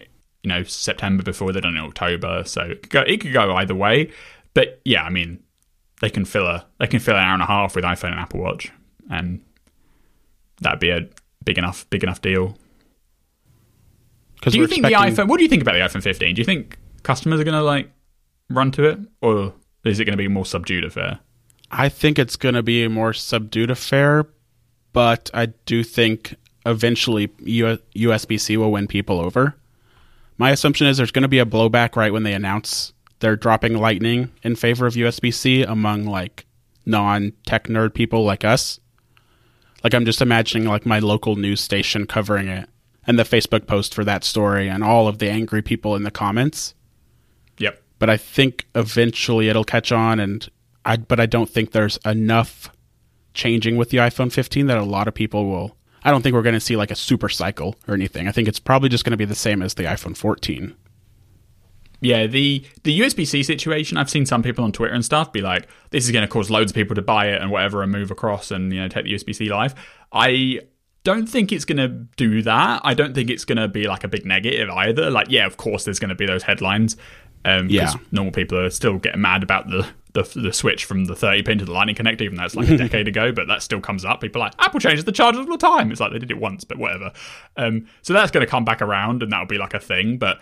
[0.45, 1.53] you know September before.
[1.53, 4.11] They've done in October, so it could, go, it could go either way.
[4.53, 5.43] But yeah, I mean,
[6.01, 8.21] they can fill a they can fill an hour and a half with iPhone and
[8.21, 8.71] Apple Watch,
[9.11, 9.41] and
[10.61, 11.09] that'd be a
[11.45, 12.57] big enough big enough deal.
[14.43, 15.29] Do you think the iPhone?
[15.29, 16.35] What do you think about the iPhone 15?
[16.35, 17.91] Do you think customers are going to like
[18.51, 21.21] run to it, or is it going to be more subdued affair?
[21.71, 24.27] I think it's going to be a more subdued affair,
[24.93, 26.35] but I do think
[26.67, 29.57] eventually U- USB-C will win people over.
[30.37, 33.79] My assumption is there's going to be a blowback right when they announce they're dropping
[33.79, 36.45] Lightning in favor of USB C among like
[36.85, 38.81] non tech nerd people like us.
[39.83, 42.69] Like I'm just imagining like my local news station covering it
[43.07, 46.11] and the Facebook post for that story and all of the angry people in the
[46.11, 46.75] comments.
[47.59, 47.83] Yep.
[47.99, 50.47] But I think eventually it'll catch on and
[50.85, 52.71] I but I don't think there's enough
[53.33, 56.43] changing with the iPhone 15 that a lot of people will I don't think we're
[56.43, 58.29] going to see like a super cycle or anything.
[58.29, 60.75] I think it's probably just going to be the same as the iPhone 14.
[62.01, 63.97] Yeah, the the USB C situation.
[63.97, 66.51] I've seen some people on Twitter and stuff be like, "This is going to cause
[66.51, 69.05] loads of people to buy it and whatever, and move across and you know take
[69.05, 69.75] the USB C life."
[70.13, 70.61] I
[71.05, 72.81] don't think it's going to do that.
[72.83, 75.11] I don't think it's going to be like a big negative either.
[75.11, 76.97] Like, yeah, of course, there's going to be those headlines.
[77.45, 77.93] Um, Yeah.
[78.11, 81.59] normal people are still getting mad about the, the the switch from the 30 pin
[81.59, 83.33] to the Lightning connector, even though it's like a decade ago.
[83.33, 84.21] But that still comes up.
[84.21, 85.91] People are like Apple changes the charger all the time.
[85.91, 87.13] It's like they did it once, but whatever.
[87.57, 90.17] Um, so that's going to come back around, and that'll be like a thing.
[90.19, 90.41] But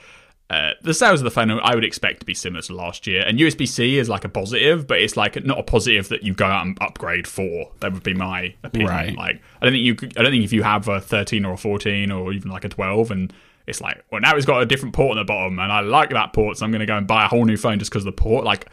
[0.50, 3.22] uh, the sales of the phone I would expect to be similar to last year,
[3.26, 6.34] and USB C is like a positive, but it's like not a positive that you
[6.34, 7.70] go out and upgrade for.
[7.80, 8.90] That would be my opinion.
[8.90, 9.16] Right.
[9.16, 9.96] Like I don't think you.
[10.18, 12.68] I don't think if you have a 13 or a 14 or even like a
[12.68, 13.32] 12, and
[13.66, 16.10] it's like, well, now it's got a different port on the bottom, and I like
[16.10, 18.06] that port, so I'm going to go and buy a whole new phone just because
[18.06, 18.44] of the port.
[18.44, 18.66] Like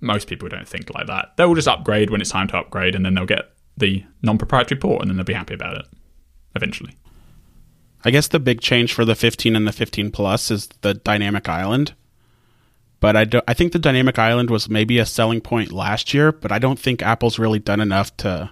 [0.00, 1.36] most people don't think like that.
[1.36, 5.02] They'll just upgrade when it's time to upgrade, and then they'll get the non-proprietary port,
[5.02, 5.86] and then they'll be happy about it
[6.54, 6.96] eventually.
[8.04, 11.48] I guess the big change for the 15 and the 15 Plus is the dynamic
[11.48, 11.94] island.
[12.98, 16.30] But I, do, I think the dynamic island was maybe a selling point last year,
[16.30, 18.50] but I don't think Apple's really done enough to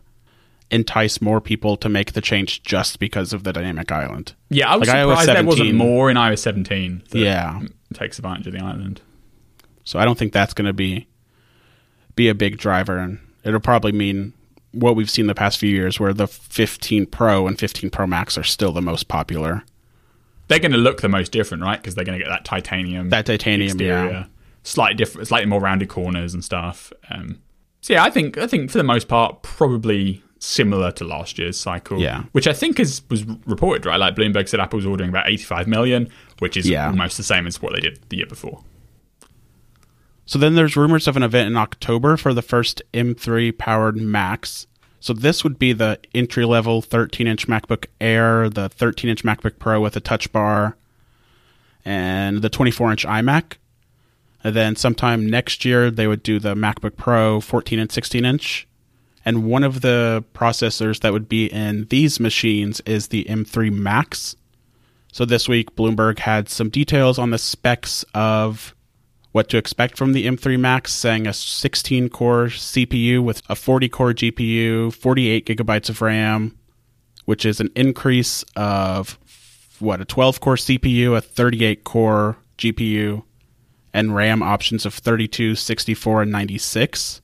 [0.71, 4.35] entice more people to make the change just because of the dynamic island.
[4.51, 7.03] Yeah, I was Like surprised there wasn't more in iOS 17.
[7.11, 7.61] that Yeah.
[7.95, 9.01] takes advantage of the island.
[9.85, 11.07] So I don't think that's going to be
[12.17, 14.33] be a big driver, and it'll probably mean
[14.73, 18.37] what we've seen the past few years, where the 15 Pro and 15 Pro Max
[18.37, 19.65] are still the most popular.
[20.49, 21.81] They're going to look the most different, right?
[21.81, 24.25] Because they're going to get that titanium, That titanium, exterior, yeah.
[24.65, 26.93] slightly different, slightly more rounded corners and stuff.
[27.11, 27.41] Um,
[27.81, 31.61] so yeah, I think I think for the most part, probably similar to last year's
[31.61, 32.01] cycle.
[32.01, 32.25] Yeah.
[32.33, 34.01] which I think is was reported right.
[34.01, 36.09] Like Bloomberg said, Apple's ordering about 85 million,
[36.41, 36.89] which is Yeah.
[36.89, 38.63] almost the same as what they did the year before.
[40.27, 44.67] So then there's rumors of an event in October for the first M3 powered Macs.
[45.01, 49.59] So this would be the entry level 13 inch MacBook Air, the 13 inch MacBook
[49.59, 50.77] Pro with a touch bar,
[51.85, 53.55] and the 24 inch iMac.
[54.45, 58.67] And then sometime next year they would do the MacBook Pro 14 and 16 inch.
[59.25, 64.35] And one of the processors that would be in these machines is the M3 Max.
[65.13, 68.75] So this week Bloomberg had some details on the specs of
[69.33, 73.89] what to expect from the M3 Max, saying a 16 core CPU with a 40
[73.89, 76.59] core GPU, 48 gigabytes of RAM,
[77.27, 79.19] which is an increase of
[79.79, 83.23] what a 12 core CPU, a 38 core GPU,
[83.93, 87.21] and RAM options of 32, 64, and 96.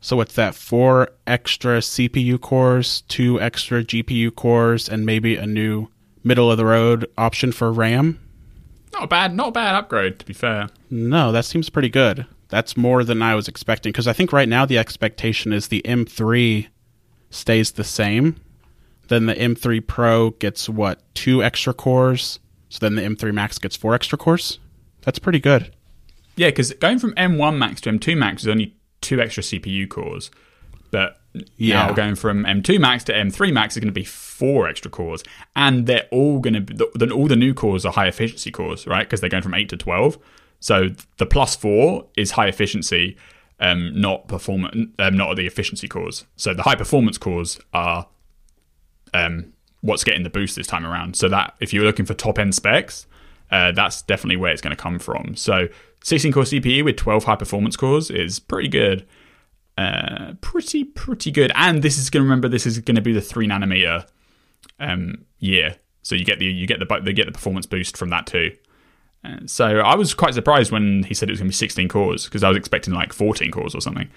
[0.00, 0.54] So what's that?
[0.54, 5.88] Four extra CPU cores, two extra GPU cores, and maybe a new
[6.22, 8.20] middle of the road option for RAM.
[8.92, 10.68] Not a bad, not a bad upgrade to be fair.
[10.90, 12.26] No, that seems pretty good.
[12.48, 15.82] That's more than I was expecting because I think right now the expectation is the
[15.84, 16.68] M3
[17.30, 18.36] stays the same.
[19.08, 22.38] Then the M3 Pro gets what, two extra cores?
[22.68, 24.58] So then the M3 Max gets four extra cores?
[25.02, 25.72] That's pretty good.
[26.36, 30.30] Yeah, because going from M1 Max to M2 Max is only two extra CPU cores,
[30.90, 31.20] but
[31.56, 31.86] Yeah.
[31.86, 35.22] now going from M2 Max to M3 Max is going to be four extra cores,
[35.54, 38.86] and they're all going to be the, all the new cores are high efficiency cores,
[38.86, 39.06] right?
[39.06, 40.18] Because they're going from eight to twelve.
[40.60, 40.88] So
[41.18, 43.16] the plus four is high efficiency,
[43.60, 46.24] um, not performance, um, not the efficiency cores.
[46.36, 48.06] So the high performance cores are
[49.14, 51.16] um, what's getting the boost this time around.
[51.16, 53.06] So that if you're looking for top end specs,
[53.50, 55.36] uh, that's definitely where it's going to come from.
[55.36, 55.68] So
[56.02, 59.06] 16 core CPU with 12 high performance cores is pretty good.
[59.78, 61.52] Uh, pretty pretty good.
[61.54, 64.06] And this is going to remember this is going to be the three nanometer
[64.80, 65.76] um, year.
[66.02, 68.52] So you get the you get the they get the performance boost from that too.
[69.24, 71.88] Uh, so I was quite surprised when he said it was going to be 16
[71.88, 74.08] cores because I was expecting like 14 cores or something.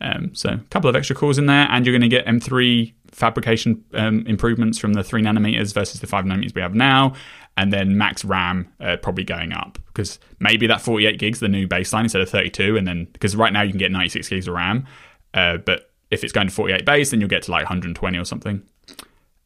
[0.00, 2.92] Um, so a couple of extra cores in there, and you're going to get M3
[3.08, 7.14] fabrication um, improvements from the three nanometers versus the five nanometers we have now,
[7.56, 11.68] and then max RAM uh, probably going up because maybe that 48 gigs the new
[11.68, 14.54] baseline instead of 32, and then because right now you can get 96 gigs of
[14.54, 14.86] RAM,
[15.34, 18.24] uh, but if it's going to 48 base, then you'll get to like 120 or
[18.24, 18.62] something.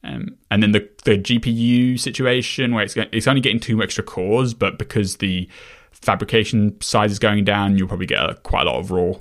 [0.04, 4.54] Um, and then the the GPU situation where it's it's only getting two extra cores,
[4.54, 5.48] but because the
[5.90, 9.14] fabrication size is going down, you'll probably get a, quite a lot of raw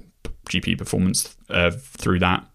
[0.50, 2.46] GPU performance uh, through that.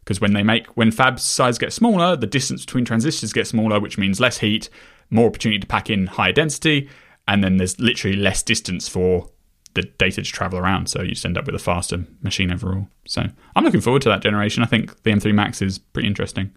[0.00, 3.78] Because when they make when fab size gets smaller, the distance between transistors gets smaller,
[3.78, 4.68] which means less heat,
[5.10, 6.88] more opportunity to pack in higher density,
[7.26, 9.30] and then there's literally less distance for
[9.74, 10.88] the data to travel around.
[10.88, 12.88] So you just end up with a faster machine overall.
[13.06, 14.62] So I'm looking forward to that generation.
[14.62, 16.50] I think the M3 Max is pretty interesting.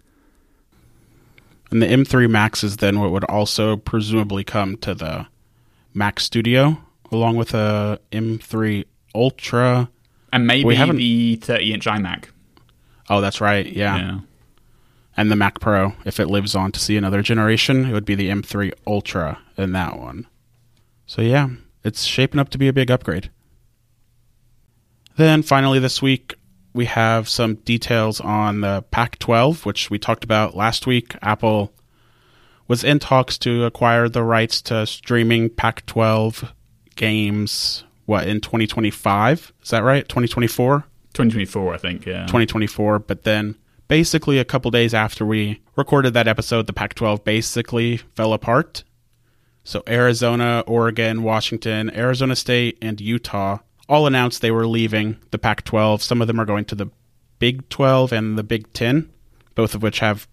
[1.70, 5.26] And the M3 Max is then what would also presumably come to the
[5.94, 6.78] Mac Studio,
[7.10, 8.84] along with a M3
[9.14, 9.88] Ultra.
[10.32, 12.24] And maybe the 30 inch iMac.
[13.08, 13.66] Oh, that's right.
[13.66, 13.96] Yeah.
[13.96, 14.18] yeah.
[15.16, 18.14] And the Mac Pro, if it lives on to see another generation, it would be
[18.14, 20.26] the M3 Ultra in that one.
[21.06, 21.50] So, yeah,
[21.84, 23.30] it's shaping up to be a big upgrade.
[25.16, 26.34] Then finally, this week,
[26.72, 31.14] we have some details on the Pac 12, which we talked about last week.
[31.20, 31.72] Apple
[32.66, 36.54] was in talks to acquire the rights to streaming Pac 12
[36.96, 39.52] games, what, in 2025?
[39.62, 40.08] Is that right?
[40.08, 40.84] 2024?
[41.12, 42.22] 2024, I think, yeah.
[42.22, 43.00] 2024.
[43.00, 43.56] But then
[43.92, 48.84] basically a couple days after we recorded that episode, the Pac 12 basically fell apart.
[49.64, 53.58] So Arizona, Oregon, Washington, Arizona State, and Utah
[53.90, 56.02] all announced they were leaving the Pac 12.
[56.02, 56.86] Some of them are going to the
[57.38, 59.12] Big 12 and the Big 10,
[59.54, 60.26] both of which have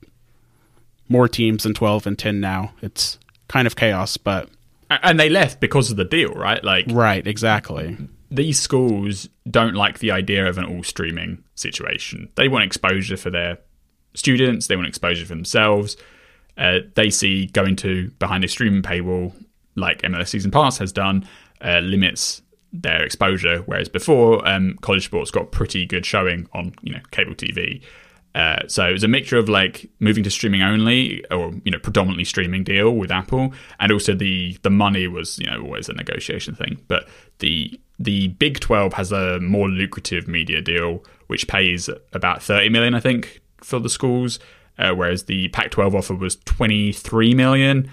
[1.09, 2.71] more teams than 12 and 10 now.
[2.81, 4.47] It's kind of chaos, but.
[4.89, 6.63] And they left because of the deal, right?
[6.63, 7.97] Like Right, exactly.
[8.31, 12.29] These schools don't like the idea of an all streaming situation.
[12.35, 13.57] They want exposure for their
[14.13, 15.97] students, they want exposure for themselves.
[16.57, 19.33] Uh, they see going to behind a streaming paywall,
[19.75, 21.27] like MLS Season Pass has done,
[21.61, 22.41] uh, limits
[22.73, 23.59] their exposure.
[23.59, 27.81] Whereas before, um, college sports got pretty good showing on you know cable TV.
[28.35, 31.79] Uh, so it was a mixture of like moving to streaming only, or you know
[31.79, 35.93] predominantly streaming deal with Apple, and also the the money was you know always a
[35.93, 36.79] negotiation thing.
[36.87, 37.07] But
[37.39, 42.95] the the Big Twelve has a more lucrative media deal, which pays about thirty million,
[42.95, 44.39] I think, for the schools,
[44.77, 47.91] uh, whereas the Pac-12 offer was twenty three million,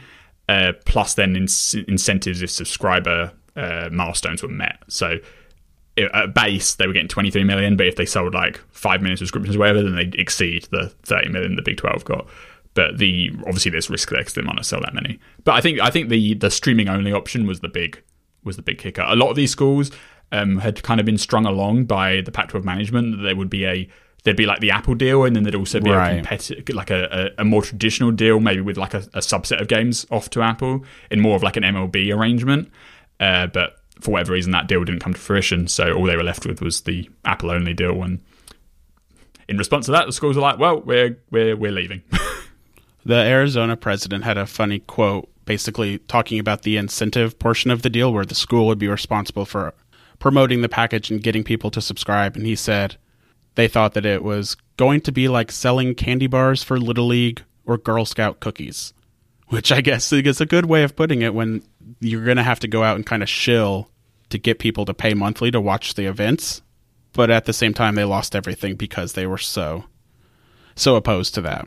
[0.48, 1.48] uh, plus then in-
[1.88, 4.78] incentives if subscriber uh, milestones were met.
[4.88, 5.18] So
[5.98, 9.56] at base they were getting 23 million, but if they sold like 5 million subscriptions
[9.56, 12.26] or whatever, then they'd exceed the 30 million the Big 12 got.
[12.74, 15.18] But the obviously there's risk there because they might not sell that many.
[15.44, 18.02] But I think I think the the streaming only option was the big
[18.46, 19.02] was the big kicker.
[19.02, 19.90] A lot of these schools
[20.32, 23.16] um, had kind of been strung along by the Pac-12 management.
[23.16, 23.88] That there would be a
[24.26, 26.10] there'd be like the Apple deal, and then there'd also be right.
[26.10, 29.60] a competitive, like a, a, a, more traditional deal, maybe with like a, a, subset
[29.60, 32.68] of games off to Apple in more of like an MLB arrangement.
[33.20, 35.68] Uh, but for whatever reason, that deal didn't come to fruition.
[35.68, 38.02] So all they were left with was the Apple only deal.
[38.02, 38.20] And
[39.48, 42.02] in response to that, the schools were like, "Well, we're we're we're leaving."
[43.04, 47.90] the Arizona president had a funny quote, basically talking about the incentive portion of the
[47.90, 49.72] deal, where the school would be responsible for
[50.18, 52.36] promoting the package and getting people to subscribe.
[52.36, 52.96] And he said
[53.54, 57.42] they thought that it was going to be like selling candy bars for Little League
[57.64, 58.92] or Girl Scout cookies,
[59.48, 61.62] which I guess is a good way of putting it when
[62.00, 63.90] you're going to have to go out and kind of shill
[64.28, 66.62] to get people to pay monthly to watch the events.
[67.12, 69.84] But at the same time, they lost everything because they were so,
[70.74, 71.66] so opposed to that.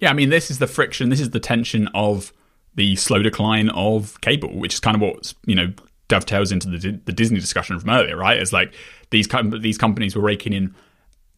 [0.00, 2.32] Yeah, I mean, this is the friction, this is the tension of
[2.74, 5.72] the slow decline of cable, which is kind of what, you know,
[6.08, 8.38] dovetails into the, the Disney discussion from earlier, right?
[8.38, 8.74] It's like
[9.10, 10.74] these, com- these companies were raking in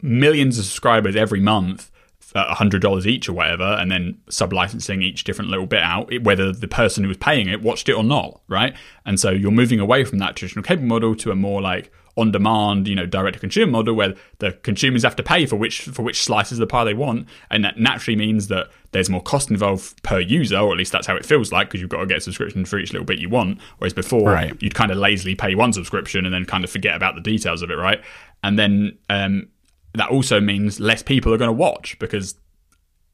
[0.02, 1.90] millions of subscribers every month
[2.34, 6.10] at hundred dollars each or whatever, and then sub licensing each different little bit out,
[6.22, 8.74] whether the person who was paying it watched it or not, right?
[9.06, 12.30] And so you're moving away from that traditional cable model to a more like on
[12.30, 15.82] demand, you know, direct to consumer model where the consumers have to pay for which
[15.82, 19.20] for which slices of the pie they want, and that naturally means that there's more
[19.20, 21.98] cost involved per user, or at least that's how it feels like, because you've got
[21.98, 23.60] to get a subscription for each little bit you want.
[23.78, 24.56] Whereas before, right.
[24.62, 27.60] you'd kind of lazily pay one subscription and then kind of forget about the details
[27.60, 28.00] of it, right?
[28.44, 29.48] And then um,
[29.94, 32.36] that also means less people are going to watch because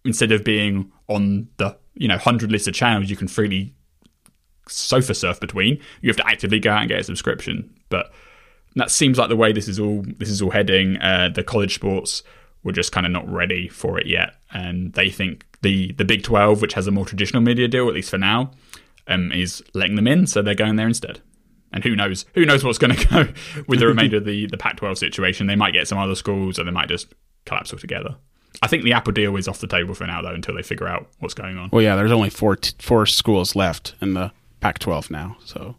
[0.04, 3.74] instead of being on the you know hundred list of channels you can freely
[4.68, 7.74] sofa surf between, you have to actively go out and get a subscription.
[7.88, 8.12] But
[8.76, 10.98] that seems like the way this is all this is all heading.
[10.98, 12.22] Uh, the college sports
[12.64, 16.22] were just kind of not ready for it yet, and they think the the Big
[16.22, 18.50] Twelve, which has a more traditional media deal, at least for now,
[19.06, 21.20] um, is letting them in, so they're going there instead.
[21.72, 22.24] And who knows?
[22.34, 23.28] Who knows what's going to go
[23.66, 25.46] with the remainder of the the Pac-12 situation?
[25.46, 27.12] They might get some other schools, or they might just
[27.46, 28.16] collapse altogether.
[28.62, 30.88] I think the Apple deal is off the table for now, though, until they figure
[30.88, 31.70] out what's going on.
[31.72, 35.76] Well, yeah, there's only four t- four schools left in the Pac-12 now, so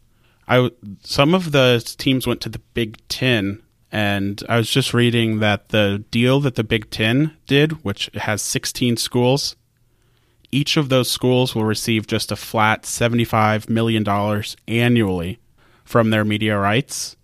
[0.47, 0.71] I
[1.03, 3.61] some of the teams went to the Big Ten,
[3.91, 8.41] and I was just reading that the deal that the Big Ten did, which has
[8.41, 9.55] 16 schools,
[10.51, 15.39] each of those schools will receive just a flat 75 million dollars annually
[15.83, 17.15] from their media rights.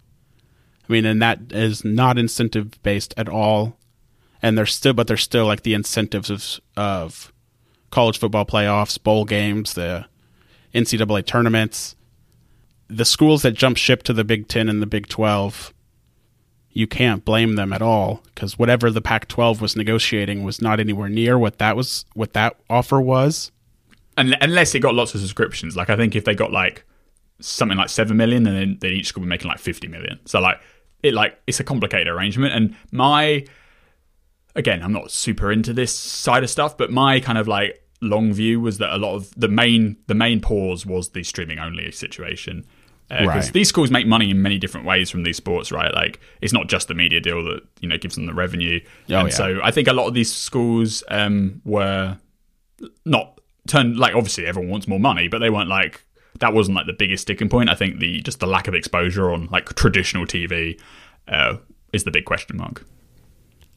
[0.88, 3.78] I mean, and that is not incentive based at all.
[4.42, 7.34] And they're still, but they're still like the incentives of of
[7.90, 10.06] college football playoffs, bowl games, the
[10.74, 11.96] NCAA tournaments,
[12.88, 15.74] the schools that jump ship to the Big Ten and the Big Twelve,
[16.78, 20.80] you can't blame them at all because whatever the Pac twelve was negotiating was not
[20.80, 23.52] anywhere near what that was what that offer was.
[24.16, 25.76] Un- unless it got lots of subscriptions.
[25.76, 26.86] Like I think if they got like
[27.40, 30.20] something like seven million, then then each school would be making like fifty million.
[30.26, 30.62] So like
[31.02, 32.54] it like it's a complicated arrangement.
[32.54, 33.44] And my
[34.56, 38.32] again, I'm not super into this side of stuff, but my kind of like long
[38.34, 41.92] view was that a lot of the main the main pause was the streaming only
[41.92, 42.68] situation.
[43.10, 43.54] Because Right.
[43.54, 45.94] these schools make money in many different ways from these sports, right?
[45.94, 48.82] Like it's not just the media deal that you know gives them the revenue.
[49.10, 49.34] Oh, and yeah.
[49.36, 52.18] so I think a lot of these schools um, were
[53.06, 56.04] not turned like obviously everyone wants more money, but they weren't like
[56.40, 57.70] that wasn't like the biggest sticking point.
[57.70, 60.80] I think the just the lack of exposure on like traditional TV
[61.30, 61.58] uh,
[61.94, 62.86] is the big question mark.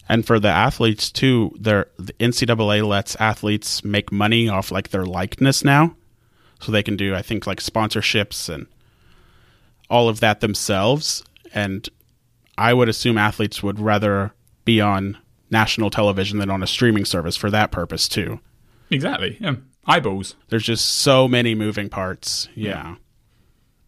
[0.09, 5.07] And for the athletes too, their the NCAA lets athletes make money off like their
[5.07, 5.95] likeness now,
[6.61, 8.67] so they can do I think like sponsorships and
[9.91, 11.23] all of that themselves.
[11.53, 11.89] And
[12.57, 14.33] I would assume athletes would rather
[14.65, 15.19] be on
[15.51, 18.41] national television than on a streaming service for that purpose too.
[18.91, 19.37] Exactly.
[19.41, 19.57] Yeah.
[19.87, 20.37] Eyeballs.
[20.49, 22.49] There's just so many moving parts.
[22.55, 22.97] Yeah.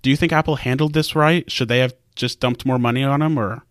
[0.02, 1.48] Do you think Apple handled this right?
[1.50, 3.62] Should they have just dumped more money on them, or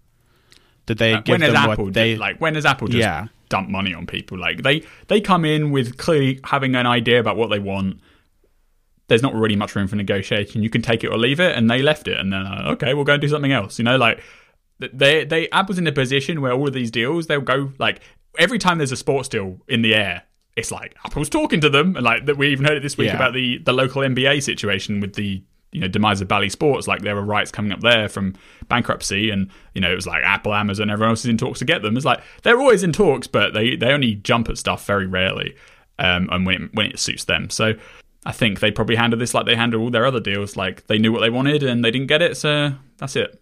[0.86, 3.00] did they uh, give when has them Apple what they like when has Apple just
[3.00, 3.28] Yeah.
[3.50, 4.38] dump money on people?
[4.38, 8.00] Like they they come in with clearly having an idea about what they want.
[9.12, 10.64] There's not really much room for negotiation.
[10.64, 12.94] You can take it or leave it, and they left it, and then uh, okay,
[12.94, 13.78] we'll go and do something else.
[13.78, 14.24] You know, like
[14.80, 18.00] they they Apple's in a position where all of these deals they'll go like
[18.40, 20.24] every time there's a sports deal in the air.
[20.56, 23.08] It's like Apple's talking to them, and like that we even heard it this week
[23.10, 23.16] Yeah.
[23.18, 25.44] about the the local NBA situation with the
[25.74, 26.88] you know demise of Bally Sports.
[26.88, 28.36] Like there were rights coming up there from
[28.70, 31.66] bankruptcy, and you know it was like Apple, Amazon, everyone else is in talks to
[31.66, 31.96] get them.
[31.98, 35.56] It's like they're always in talks, but they they only jump at stuff very rarely,
[36.00, 37.50] um, and when it, when it suits them.
[37.50, 37.74] So
[38.26, 40.56] I think they probably handled this like they handle all their other deals.
[40.56, 43.42] Like they knew what they wanted and they didn't get it, so that's it.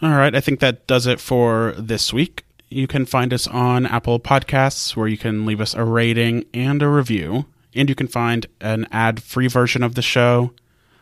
[0.00, 2.44] All right, I think that does it for this week.
[2.68, 6.82] You can find us on Apple Podcasts where you can leave us a rating and
[6.82, 7.46] a review.
[7.74, 10.52] And you can find an ad free version of the show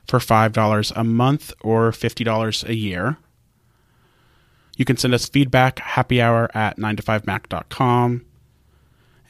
[0.06, 3.16] for $5 a month or $50 a year.
[4.76, 8.24] You can send us feedback, happy hour at 9to5mac.com.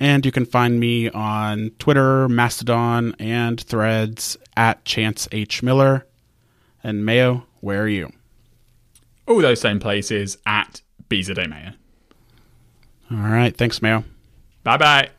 [0.00, 5.62] And you can find me on Twitter, Mastodon, and threads at Chance H.
[5.62, 6.06] Miller.
[6.82, 8.10] And Mayo, where are you?
[9.26, 10.80] All those same places at
[11.10, 11.72] Biza de Mayo.
[13.10, 13.54] All right.
[13.54, 14.04] Thanks, Mayo.
[14.64, 15.10] Bye bye.